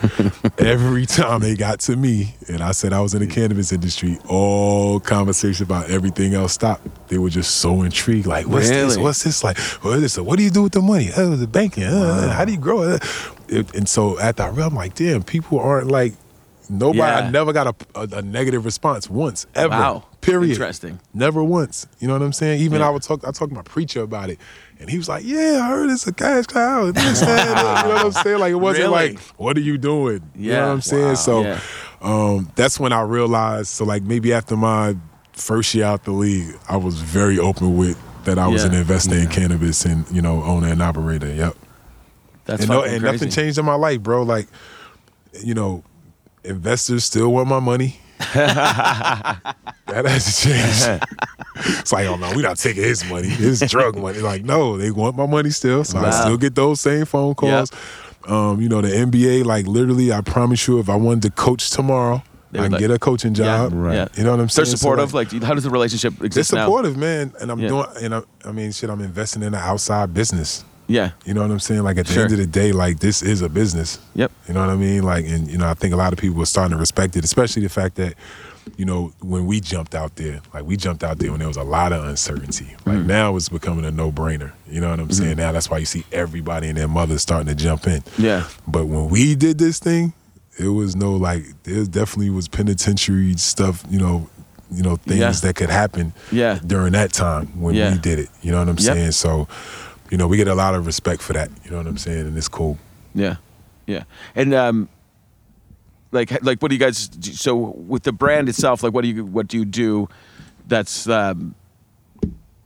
[0.60, 4.18] every time they got to me, and I said I was in the cannabis industry,
[4.28, 6.86] all conversation about everything else stopped.
[7.08, 8.96] They were just so intrigued, like, what's this?
[8.96, 9.58] What's this like?
[9.58, 10.18] What is this?
[10.18, 11.10] What do you do with the money?
[11.16, 11.84] Oh, the banking.
[11.84, 13.02] Uh, uh, How do you grow it?
[13.02, 13.06] Uh,
[13.48, 16.14] it- And so at that, I'm like, damn, people aren't like
[16.68, 16.98] nobody.
[16.98, 17.18] Yeah.
[17.18, 19.70] I never got a, a, a negative response once ever.
[19.70, 20.04] Wow.
[20.20, 20.50] Period.
[20.50, 20.98] Interesting.
[21.14, 21.86] Never once.
[22.00, 22.60] You know what I'm saying?
[22.60, 22.88] Even Yeah.
[22.88, 23.20] I would talk.
[23.22, 24.38] I talked to my preacher about it,
[24.80, 27.82] and he was like, "Yeah, I heard it's a cash cow." and This, that, that."
[27.84, 28.38] You know what I'm saying?
[28.40, 29.08] Like it wasn't Really?
[29.12, 30.66] like, "What are you doing?" You know Yeah.
[30.66, 31.04] what I'm saying?
[31.08, 31.14] Wow.
[31.14, 31.60] So Yeah.
[32.02, 33.68] um, that's when I realized.
[33.68, 34.96] So like maybe after my
[35.32, 38.70] first year out the league, I was very open with that I was Yeah.
[38.70, 41.32] an investor in cannabis and you know owner and operator.
[41.32, 41.56] Yep.
[42.44, 44.22] That's and no, and nothing changed in my life, bro.
[44.22, 44.46] Like,
[45.42, 45.82] you know,
[46.44, 47.98] investors still want my money.
[48.18, 51.04] That hasn't changed.
[51.80, 54.18] it's like, oh no, we're not taking his money, his drug money.
[54.18, 55.84] Like, no, they want my money still.
[55.84, 57.70] So I still get those same phone calls.
[58.26, 61.70] Um, you know, the NBA, like literally, I promise you, if I wanted to coach
[61.70, 63.72] tomorrow, I can like- get a coaching job.
[63.72, 64.08] Yeah, yeah.
[64.16, 64.64] You know what I'm saying?
[64.66, 65.14] They're So, supportive.
[65.14, 66.20] like, how does the relationship exist?
[66.20, 66.64] they're exist now?
[66.64, 67.32] supportive, man.
[67.40, 67.68] And I'm Yeah.
[67.68, 70.64] doing, and I, I mean, shit, I'm investing in an outside business.
[70.88, 71.10] Yeah.
[71.24, 71.82] You know what I'm saying?
[71.82, 72.24] Like at the Sure.
[72.24, 73.98] end of the day, like this is a business.
[74.14, 74.30] Yep.
[74.48, 75.02] You know what I mean?
[75.02, 77.24] Like, and you know, I think a lot of people are starting to respect it,
[77.24, 78.14] especially the fact that,
[78.76, 81.56] you know, when we jumped out there, like we jumped out there when there was
[81.56, 82.74] a lot of uncertainty.
[82.84, 83.06] Like Mm-hmm.
[83.06, 84.52] now it's becoming a no brainer.
[84.68, 85.36] You know what I'm saying?
[85.36, 88.02] Now that's why you see everybody and their mothers starting to jump in.
[88.18, 88.48] Yeah.
[88.66, 90.12] But when we did this thing,
[90.58, 94.28] it was no like there definitely was penitentiary stuff, you know,
[94.70, 95.30] you know, things Yeah.
[95.32, 96.58] that could happen Yeah.
[96.66, 97.92] during that time when Yeah.
[97.92, 98.30] we did it.
[98.42, 98.94] You know what I'm Yep.
[98.94, 99.12] saying?
[99.12, 99.46] So,
[100.10, 101.50] you know, we get a lot of respect for that.
[101.64, 102.26] You know what I'm saying?
[102.26, 102.78] And it's cool.
[103.14, 103.36] Yeah,
[103.86, 104.04] yeah,
[104.34, 104.88] and um,
[106.12, 107.08] like like what do you guys?
[107.08, 110.08] do- So with the brand itself, like what do you what do you do?
[110.68, 111.54] That's um,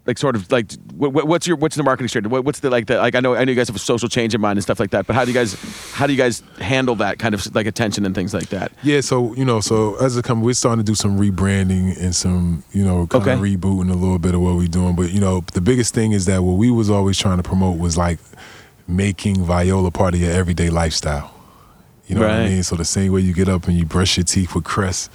[0.06, 2.30] like sort of like what, what- what's your what's the marketing strategy?
[2.30, 4.08] What, what's the like the like I know I know you guys have a social
[4.08, 5.54] change in mind and stuff like that, but how do you guys
[5.92, 8.72] how do you guys handle that kind of like attention and things like that?
[8.82, 12.14] Yeah, so you know, so as a company, we're starting to do some rebranding and
[12.14, 13.32] some, you know, kind Okay.
[13.34, 14.96] of rebooting a little bit of what we're doing.
[14.96, 17.78] But you know, the biggest thing is that what we was always trying to promote
[17.78, 18.18] was like
[18.88, 21.32] making Viola part of your everyday lifestyle.
[22.06, 22.62] You know what I mean?
[22.64, 25.12] So the same way you get up and you brush your teeth with Crest,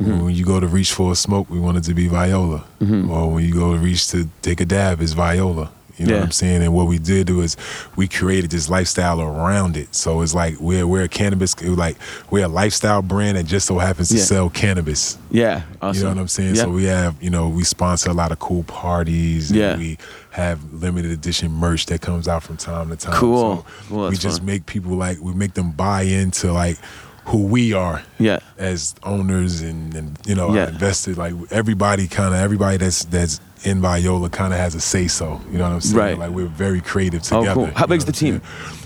[0.00, 0.24] Mm-hmm.
[0.24, 2.64] when you go to reach for a smoke, we want it to be Viola.
[2.80, 3.10] Mm-hmm.
[3.10, 5.70] Or when you go to reach to take a dab, it's Viola.
[5.98, 6.20] You know Yeah.
[6.20, 6.62] what I'm saying?
[6.62, 7.56] And what we did was
[7.94, 9.94] we created this lifestyle around it.
[9.94, 11.96] So it's like we're we're a cannabis like
[12.30, 14.22] we're a lifestyle brand that just so happens to Yeah.
[14.22, 15.18] sell cannabis.
[15.30, 15.98] Yeah, awesome.
[15.98, 16.54] You know what I'm saying?
[16.56, 16.62] Yeah.
[16.62, 19.50] So we have, you know, we sponsor a lot of cool parties.
[19.50, 19.76] and Yeah.
[19.76, 19.98] we
[20.30, 23.12] have limited edition merch that comes out from time to time.
[23.12, 23.66] Cool.
[23.90, 24.46] So we just fun.
[24.46, 26.78] make people like we make them buy into like
[27.26, 28.40] who we are Yeah.
[28.58, 30.68] as owners and, and you know Yeah.
[30.68, 35.06] invested like everybody kind of everybody that's that's in Viola kind of has a say
[35.06, 36.18] so you know what I'm saying Right.
[36.18, 37.66] like we're very creative together Oh, cool.
[37.76, 38.40] How big's the saying?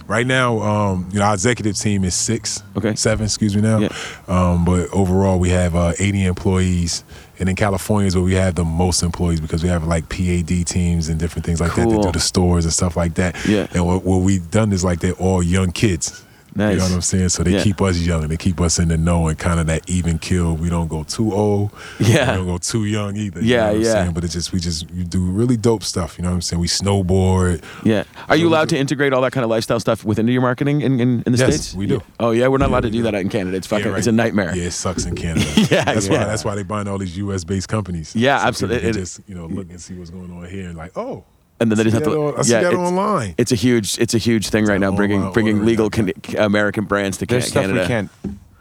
[0.06, 2.94] right now um you know our executive team is six Okay.
[2.94, 3.88] seven excuse me now Yeah.
[4.28, 7.04] um but overall we have uh 80 employees
[7.38, 10.66] and in California is where we have the most employees because we have like PAD
[10.66, 12.02] teams and different things like that Cool.
[12.02, 13.66] that do the stores and stuff like that Yeah.
[13.72, 16.22] and what, what we've done is like they're all young kids
[16.58, 17.28] you know what I'm saying?
[17.28, 17.62] So they Yeah.
[17.62, 18.26] keep us young.
[18.28, 20.56] They keep us in the know and kind of that even kill.
[20.56, 21.70] We don't go too old.
[22.00, 22.30] Yeah.
[22.32, 23.40] We don't go too young either.
[23.40, 23.92] you Yeah, know what I'm yeah.
[23.92, 24.12] saying?
[24.12, 26.16] But it's just we just do really dope stuff.
[26.18, 26.60] You know what I'm saying?
[26.60, 27.62] We snowboard.
[27.84, 28.04] Yeah.
[28.28, 30.98] Are you allowed to integrate all that kind of lifestyle stuff within your marketing in,
[31.00, 31.74] in, in the Yes, states?
[31.74, 32.02] we do.
[32.20, 33.02] Oh yeah, we're not allowed to do do.
[33.04, 33.56] that in Canada.
[33.56, 33.98] It's fucking Yeah, right.
[33.98, 34.54] it's a nightmare.
[34.56, 35.46] Yeah, it sucks in Canada.
[35.70, 36.18] Yeah, that's yeah.
[36.18, 37.44] why that's why they buying all these U.S.
[37.44, 38.14] based companies.
[38.16, 38.88] Yeah, So absolutely.
[38.88, 41.24] It- just you know look and see what's going on here and like oh.
[41.58, 42.10] And then they just have to.
[42.10, 43.34] that on- I see yeah, that it's, online.
[43.38, 43.98] It's a huge.
[43.98, 44.90] It's a huge thing right now.
[44.94, 47.80] Bringing bringing legal can, American brands to Can- There's stuff Canada.
[47.80, 48.10] we can't,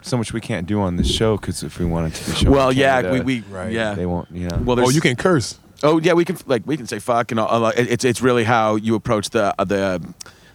[0.02, 2.52] so much we can't do on this show because if we wanted to, the show
[2.52, 3.72] Well, yeah, Canada, we we Right.
[3.74, 3.96] yeah.
[3.96, 4.32] they won't.
[4.32, 4.58] You know.
[4.64, 5.60] Well, Oh, you can curse.
[5.84, 7.68] Oh yeah, we can like we can say fuck and all.
[7.68, 10.02] It- It's it's really how you approach the uh, the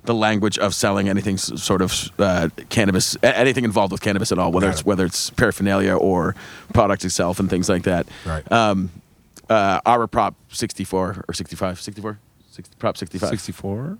[0.05, 4.51] the language of selling anything sort of uh, cannabis, anything involved with cannabis at all,
[4.51, 4.86] whether Got it's it.
[4.86, 6.34] whether it's paraphernalia or
[6.72, 8.07] product itself and things like that.
[8.24, 8.51] Right.
[8.51, 8.91] Um,
[9.51, 12.18] uh, our prop sixty four or 65, 64?
[12.51, 13.30] 60, prop sixty five.
[13.30, 13.98] 64.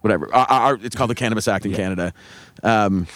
[0.00, 0.32] whatever.
[0.34, 2.12] Our, our, it's called the Cannabis Act in Canada.
[2.62, 3.06] Um,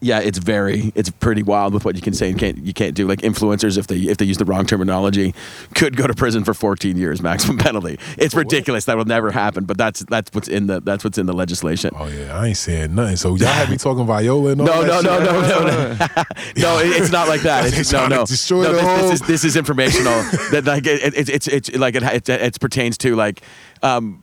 [0.00, 2.94] yeah, it's very, it's pretty wild with what you can say and can't you can't
[2.94, 3.06] do.
[3.08, 5.34] Like influencers, if they if they use the wrong terminology,
[5.74, 7.98] could go to prison for 14 years maximum penalty.
[8.16, 8.84] It's ridiculous.
[8.84, 9.64] That will never happen.
[9.64, 11.90] But that's that's what's in the that's what's in the legislation.
[11.96, 13.16] Oh yeah, I ain't saying nothing.
[13.16, 16.22] So y'all had me talking Viola and all No, that no, no, no, no, no.
[16.56, 17.72] no, it- it's not like that.
[17.76, 18.16] It's, no, no.
[18.18, 20.12] no this, this is this is informational.
[20.52, 23.42] that like it, it, it's it's like it, it, pertains to like
[23.82, 24.22] um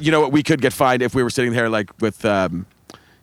[0.00, 2.66] you know what we could get fined if we were sitting there like with um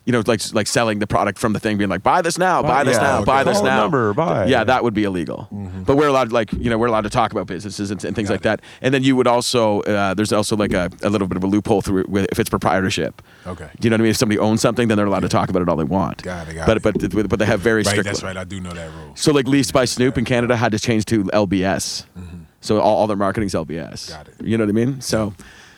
[0.06, 2.62] you know like like selling the product from the thing being like buy this now
[2.62, 3.26] buy this yeah, now okay.
[3.26, 4.46] buy this Call now number, buy.
[4.48, 5.48] yeah that would be illegal
[5.86, 8.30] but we're allowed like you know we're allowed to talk about businesses and, and things
[8.30, 11.38] like that and then you would also uh, there's also like a, a little bit
[11.38, 13.70] of a loophole through with, if it's proprietorship Okay.
[13.80, 15.50] do you know what I mean if somebody owns something then they're allowed to talk
[15.50, 17.14] about it all they want Got it, got but it.
[17.14, 18.36] but but they have very Right, strict that's right.
[18.38, 19.12] I do know that rule.
[19.16, 22.06] so like Leafs by Snoop in Canada had to change to LBS.
[22.62, 23.68] So all, all their marketing's LBS.
[24.10, 24.14] Mm-hmm.
[24.14, 24.36] Got it.
[24.46, 25.02] You know what I mean?
[25.02, 25.34] So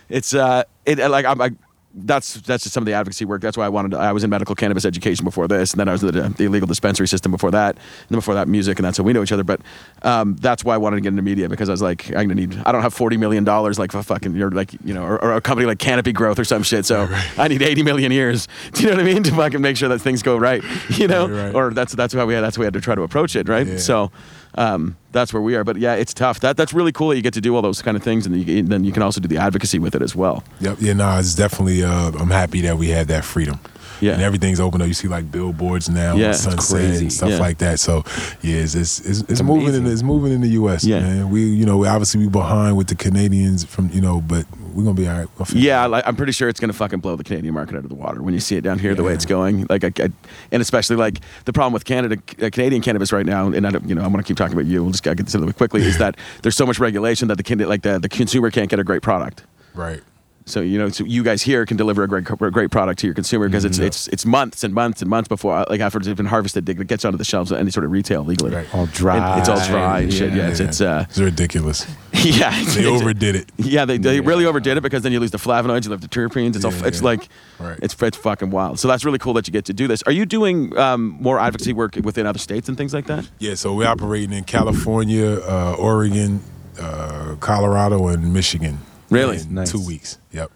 [0.10, 1.50] it's uh it like I'm I,
[1.98, 3.42] that's that's just some of the advocacy work.
[3.42, 5.88] That's why I wanted to, I was in medical cannabis education before this, and then
[5.88, 8.78] I was in the, the illegal dispensary system before that, and then before that music,
[8.80, 9.44] and that's how we know each other.
[9.46, 9.62] But
[10.04, 12.36] um, that's why I wanted to get into media because I was like, I'm gonna
[12.36, 12.62] need.
[12.66, 15.34] I don't have forty million dollars like for fucking you're like you know, or, or
[15.36, 16.86] a company like Canopy Growth or some shit.
[16.86, 18.48] So I need eighty million years.
[18.74, 19.24] Do you know what I mean?
[19.24, 20.64] To fucking make sure that things go right.
[20.96, 21.56] You know, Right, right.
[21.56, 23.48] or that's that's how we had that's how we had to try to approach it,
[23.50, 23.66] right?
[23.68, 23.78] Yeah.
[23.78, 24.12] So
[24.56, 25.64] um, that's where we are.
[25.64, 26.40] But yeah, it's tough.
[26.40, 28.36] That that's really cool that you get to do all those kind of things, and
[28.36, 30.44] then you, then you can also do the advocacy with it as well.
[30.62, 30.78] Yep.
[30.80, 30.94] Yeah.
[30.94, 31.84] No, it's definitely.
[31.84, 33.60] Uh, I'm happy that we have that freedom.
[34.02, 34.14] Yeah.
[34.14, 34.88] And everything's open up.
[34.88, 37.04] You see like billboards now, Yeah, Sunset crazy.
[37.06, 37.40] and stuff Yeah.
[37.40, 37.80] like that.
[37.80, 38.04] So
[38.42, 40.84] yeah, it's it's, it's, it's moving in it's moving in the U.S.
[40.84, 41.00] Yeah.
[41.02, 41.30] man.
[41.30, 44.84] We you know we obviously we behind with the Canadians from you know, but we're
[44.84, 45.54] gonna be all right.
[45.54, 47.90] Yeah, like, I'm pretty sure it's going to fucking blow the Canadian market out of
[47.90, 49.66] the water when you see it down here the way it's going.
[49.70, 50.10] Like, I, I,
[50.52, 53.88] and especially like the problem with Canada, uh, Canadian cannabis right now, and I don't,
[53.88, 54.84] you know, I'm to keep talking about you.
[54.84, 55.82] We'll just gotta get this out of the way quickly.
[55.82, 58.80] Is that there's so much regulation that the can- like the, the consumer can't get
[58.80, 59.44] a great product.
[59.74, 60.02] Right.
[60.48, 63.08] So you know, so you guys here can deliver a great, a great product to
[63.08, 66.08] your consumer because it's it's it's months and months and months before like after it's
[66.08, 68.52] been harvested, it gets onto the shelves of any sort of retail legally.
[68.54, 68.76] Right.
[68.76, 69.18] All dry.
[69.18, 70.34] And it's all dry and shit.
[70.34, 70.68] Yeah, it's Yeah.
[70.68, 71.88] it's uh, It's ridiculous.
[72.14, 72.52] yeah.
[72.62, 73.52] It's, They it's- overdid it.
[73.58, 76.08] Yeah, they, they really overdid it because then you lose the flavonoids, you lose the
[76.08, 76.56] terpenes.
[76.56, 77.06] It's all, it's yeah.
[77.06, 77.28] like,
[77.60, 77.80] Right.
[77.82, 78.80] it's it's fucking wild.
[78.80, 80.04] So that's really cool that you get to do this.
[80.04, 83.28] Are you doing um, more advocacy work within other states and things like that?
[83.40, 83.56] Yeah.
[83.56, 86.42] So we're operating in California, uh, Oregon,
[86.80, 88.78] uh, Colorado, and Michigan.
[89.10, 89.38] Really?
[89.40, 89.72] In Nice.
[89.72, 90.18] two weeks.
[90.32, 90.52] Yep.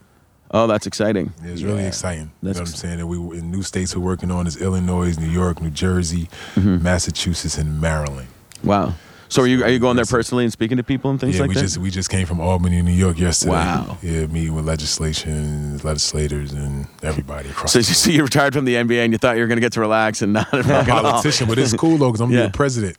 [0.52, 1.32] Oh, that's exciting.
[1.44, 1.88] It's really Yeah.
[1.90, 2.32] exciting.
[2.42, 3.00] You know what I'm saying?
[3.00, 6.82] And we in new states we're working on is Illinois, New York, New Jersey, Mm-hmm.
[6.82, 8.28] Massachusetts, and Maryland.
[8.64, 8.96] Wow.
[9.32, 11.42] So are you are you going there personally and speaking to people and things yeah,
[11.42, 11.62] like we that?
[11.62, 13.52] just we just came from Albany, New York yesterday.
[13.52, 14.00] Wow.
[14.02, 17.72] Yeah, meeting with legislation, legislators, and everybody across.
[17.74, 19.62] so, the so you retired from the NBA and you thought you were going to
[19.62, 21.02] get to relax and not fucking all.
[21.04, 22.48] politician, but it's cool though because I'm Yeah.
[22.48, 22.98] the president.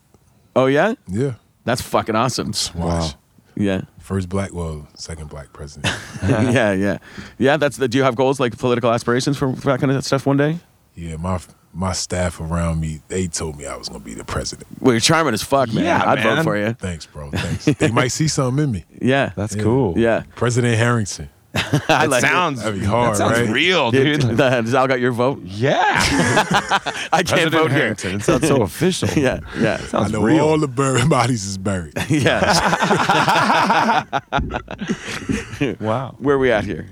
[0.54, 1.34] Oh yeah, Yeah,
[1.64, 2.52] that's fucking awesome.
[2.76, 3.14] watch.
[3.56, 3.82] Yeah.
[4.10, 5.94] First black, well, second black president.
[6.24, 6.98] yeah, yeah,
[7.38, 7.56] yeah.
[7.56, 7.86] That's the.
[7.86, 10.58] Do you have goals like political aspirations for, for that kind of stuff one day?
[10.96, 11.38] yeah, my
[11.72, 14.66] my staff around me, they told me I was gonna be the president.
[14.80, 15.84] Well, you're charming as fuck, man.
[15.84, 16.72] Yeah, I'd vote for you.
[16.72, 17.30] Thanks, bro.
[17.30, 17.66] Thanks.
[17.78, 18.84] they might see something in me.
[19.00, 19.62] Yeah, That's Yeah.
[19.62, 19.96] cool.
[19.96, 20.24] yeah.
[20.34, 21.28] President Harrington.
[21.88, 22.26] I like it.
[22.28, 23.48] sounds That'd hard, that sounds right?
[23.50, 24.20] real, Yeah, dude.
[24.36, 25.40] Does Al got your vote?
[25.42, 25.76] Yeah.
[27.12, 27.80] I can't vote here.
[27.80, 28.16] Harrington.
[28.16, 29.08] It sounds so official.
[29.10, 30.46] Yeah, yeah, I Sounds know real.
[30.46, 31.94] all the buried bodies is buried.
[32.08, 32.40] yeah.
[35.80, 36.14] Wow.
[36.18, 36.86] Where are we at here?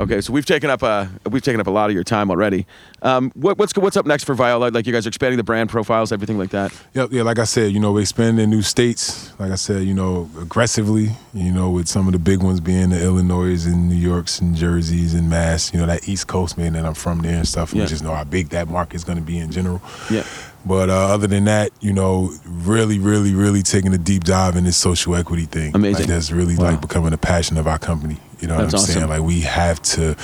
[0.00, 2.66] Okay, so we've taken up a we've taken up a lot of your time already.
[3.02, 4.70] Um, what, what's what's up next for Viola?
[4.70, 6.72] Like you guys are expanding the brand profiles, everything like that.
[6.94, 9.32] Yep, yeah, like I said, you know, we're expanding in new states.
[9.38, 12.90] Like I said, you know, aggressively, you know, with some of the big ones being
[12.90, 16.72] the Illinois and New Yorks and Jerseys and Mass, you know, that East Coast, man,
[16.72, 17.72] that I'm from there and stuff.
[17.72, 17.82] Yeah.
[17.82, 19.80] We just know how big that market's going to be in general.
[20.10, 20.24] Yeah.
[20.66, 24.64] But uh, other than that, you know, really, really, really taking a deep dive in
[24.64, 25.74] this social equity thing.
[25.74, 26.00] Amazing.
[26.04, 26.70] Like that's really Wow.
[26.70, 28.16] like becoming a passion of our company.
[28.40, 28.94] You know what That's I'm awesome.
[28.94, 29.08] saying?
[29.08, 30.16] Like we have to,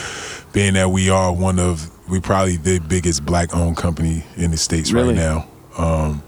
[0.53, 4.93] being that we are one of, we probably the biggest black-owned company in the states
[4.93, 5.09] Really?
[5.09, 5.47] right now.
[5.79, 6.23] Um,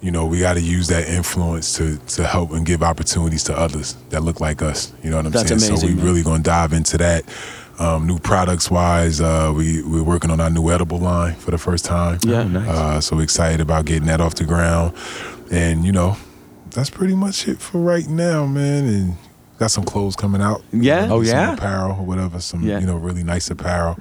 [0.00, 3.58] you know, we got to use that influence to to help and give opportunities to
[3.58, 4.92] others that look like us.
[5.02, 5.76] You know what I'm That's saying?
[5.76, 6.04] so we man.
[6.04, 7.24] really gonna dive into that.
[7.80, 11.56] Um, new products wise, uh, we we're working on our new edible line for the
[11.56, 12.18] first time.
[12.22, 12.42] Yeah.
[12.44, 12.68] nice.
[12.68, 14.92] Uh, so we're excited about getting that off the ground,
[15.50, 16.18] and you know,
[16.72, 18.84] that's pretty much it for right now, man.
[18.84, 19.16] And
[19.60, 20.62] got some clothes coming out.
[20.72, 21.06] Yeah?
[21.10, 21.52] Oh, Some yeah?
[21.52, 22.40] apparel or whatever.
[22.40, 22.80] Some Yeah.
[22.80, 23.96] you know really nice apparel.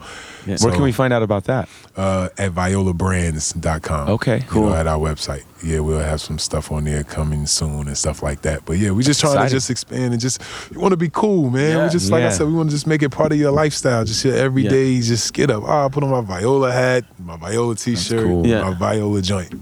[0.48, 0.58] Yeah.
[0.62, 1.70] Where can we find out about that?
[1.98, 4.10] uh, at violabrands.com.
[4.10, 4.64] Okay, Cool.
[4.70, 4.74] cool.
[4.74, 5.44] at our website.
[5.62, 8.64] Yeah, we'll have some stuff on there coming soon and stuff like that.
[8.66, 9.50] But yeah, we just trying Exciting.
[9.50, 10.42] to just expand and just
[10.72, 11.78] we want to be cool, man.
[11.78, 11.84] Yeah.
[11.84, 14.06] We just like I said, we want to just make it part of your lifestyle.
[14.06, 15.64] Just your everyday, just get up.
[15.66, 18.48] Oh, I put on my viola hat, my viola t-shirt, cool.
[18.48, 18.62] Yeah.
[18.64, 19.54] my viola joint.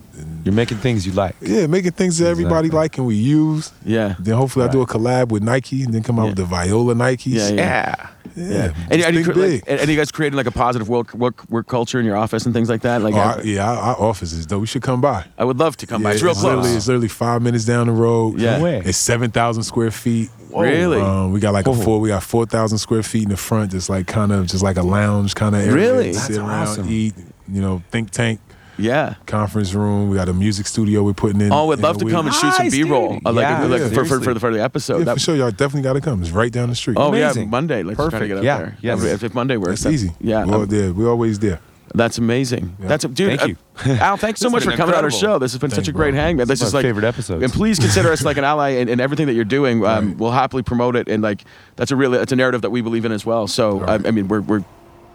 [0.48, 1.36] And You're making things you like.
[1.42, 2.80] yeah, making things that everybody Exactly.
[2.80, 3.72] like and we use.
[3.86, 4.16] Yeah.
[4.20, 6.30] Then hopefully I do a collab with Nike and then come out Yeah.
[6.30, 7.26] with the Viola Nikes.
[7.26, 7.56] Yeah, yeah.
[7.56, 8.08] Yeah.
[8.36, 8.74] Yeah.
[8.92, 11.44] And, Just and, you, like, and, and you guys created like a positive work, work
[11.50, 13.02] work culture in your office and things like that.
[13.02, 14.60] Like, Oh, I, I- yeah, our, our office is though.
[14.60, 15.26] We should come by.
[15.40, 16.10] I would love to come by.
[16.10, 16.76] Yeah, It's real Literally, close.
[16.76, 18.40] it's literally five minutes down the road.
[18.40, 18.58] Yeah.
[18.58, 18.82] No way.
[18.86, 20.30] It's seven thousand square feet.
[20.56, 21.02] Really?
[21.02, 22.00] Um, we got like a four.
[22.00, 24.78] We got four thousand square feet in the front, just like kind of just like
[24.78, 25.74] a lounge kind of area.
[25.74, 26.14] Really?
[26.14, 26.88] to sit That's around, awesome.
[26.92, 27.16] eat.
[27.50, 28.40] You know, think tank
[28.78, 29.16] Yeah.
[29.26, 30.10] conference room.
[30.10, 31.52] We got a music studio we're putting in.
[31.52, 32.14] Oh, we'd in love to week.
[32.14, 33.26] come and shoot some B-roll, dude.
[33.28, 35.00] uh, like, Yeah, like yeah, for, for, for, the, for the episode.
[35.00, 35.36] Yeah, That- for sure.
[35.36, 36.22] Y'all definitely got to come.
[36.22, 36.98] It's right down the street.
[37.00, 37.84] Oh yeah, Monday.
[37.84, 38.30] Let's just try to Perfect.
[38.30, 38.78] get up Yeah, there.
[38.82, 39.04] yes.
[39.04, 40.14] If, if Monday works, That's that's- easy.
[40.22, 40.94] Yeah, we're um, all there.
[40.94, 41.60] We're always there.
[41.96, 42.76] that's amazing.
[42.80, 43.40] That's a, dude.
[43.40, 43.94] Thank uh, you.
[44.02, 45.40] Al, thanks so much for been coming on our show.
[45.40, 46.20] This has been such a great bro.
[46.20, 46.48] hang, man.
[46.48, 47.42] This This is is my like favorite episode.
[47.44, 49.84] And please consider us like an ally in, in everything that you're doing.
[49.86, 50.18] Um, Right.
[50.18, 51.42] We'll happily promote it, and like
[51.78, 53.48] that's a really that's a narrative that we believe in as well.
[53.48, 54.64] So I, I mean, we're we're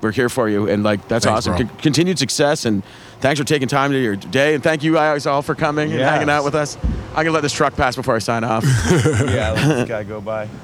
[0.01, 1.57] we're here for you, and like that's Thanks, awesome.
[1.57, 1.67] bro.
[1.69, 2.83] Con- continued success, and
[3.23, 6.01] thanks for taking time to your day, and thank you guys all for coming and
[6.01, 6.77] hanging out with us.
[7.15, 8.65] I'm gonna let this truck pass before I sign off.
[8.91, 10.49] yeah, let this guy go by.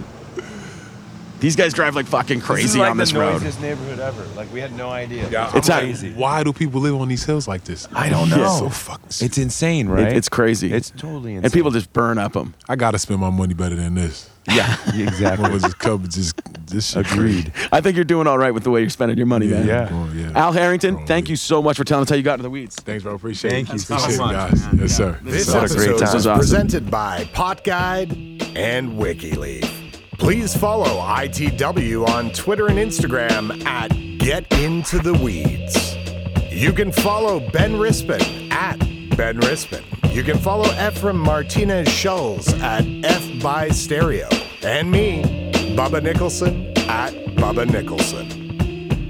[1.40, 3.32] These guys drive like fucking This crazy is like on this It's the road.
[3.34, 4.24] noisiest neighborhood ever.
[4.36, 5.28] Like we had no idea.
[5.30, 7.86] Yeah, It's I'm a- like, Why do people live on these hills like this?
[7.92, 8.36] I don't Yeah.
[8.38, 8.58] know.
[8.58, 9.06] So fucking.
[9.20, 10.12] It's insane, right?
[10.16, 10.72] it's crazy.
[10.72, 11.44] It's totally insane.
[11.44, 12.54] and people just burn up them.
[12.68, 14.28] I gotta spend my money better than this.
[14.50, 14.76] Yeah.
[14.94, 15.46] Exactly.
[15.46, 16.92] gonna just cover just this.
[16.92, 17.52] shit Agreed.
[17.70, 19.60] I think you're doing all right with the way you're spending your money, Yeah,
[19.90, 20.16] man.
[20.16, 20.28] Yeah.
[20.30, 20.32] Yeah.
[20.42, 21.32] Al Harrington, thank yeah.
[21.32, 22.74] you so much for telling us how you got into the weeds.
[22.76, 23.14] Thanks, bro.
[23.14, 23.78] Appreciate Thank it.
[23.80, 24.64] Thank you so Appreciate it, guys.
[24.64, 24.78] man.
[24.80, 25.18] Yes, sir.
[25.22, 26.14] This What a episode great time.
[26.14, 26.38] was Awesome.
[26.40, 29.68] presented by Potguide and Wikileaf.
[30.18, 33.88] Please follow ITW on Twitter and Instagram at
[34.18, 35.96] Get Into the Weeds.
[36.50, 38.78] You can follow Ben Rispin at
[39.16, 39.82] Ben Rispin.
[40.14, 44.28] You can follow Efrem Martinez Schulz at F by Stereo.
[44.62, 45.22] And me,
[45.76, 48.26] Bubba Nicholson at Bubba Nicholson.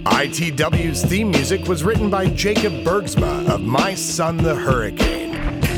[0.04, 5.27] ITW's theme music was written by Jacob Bergsma of My Son the Hurricane.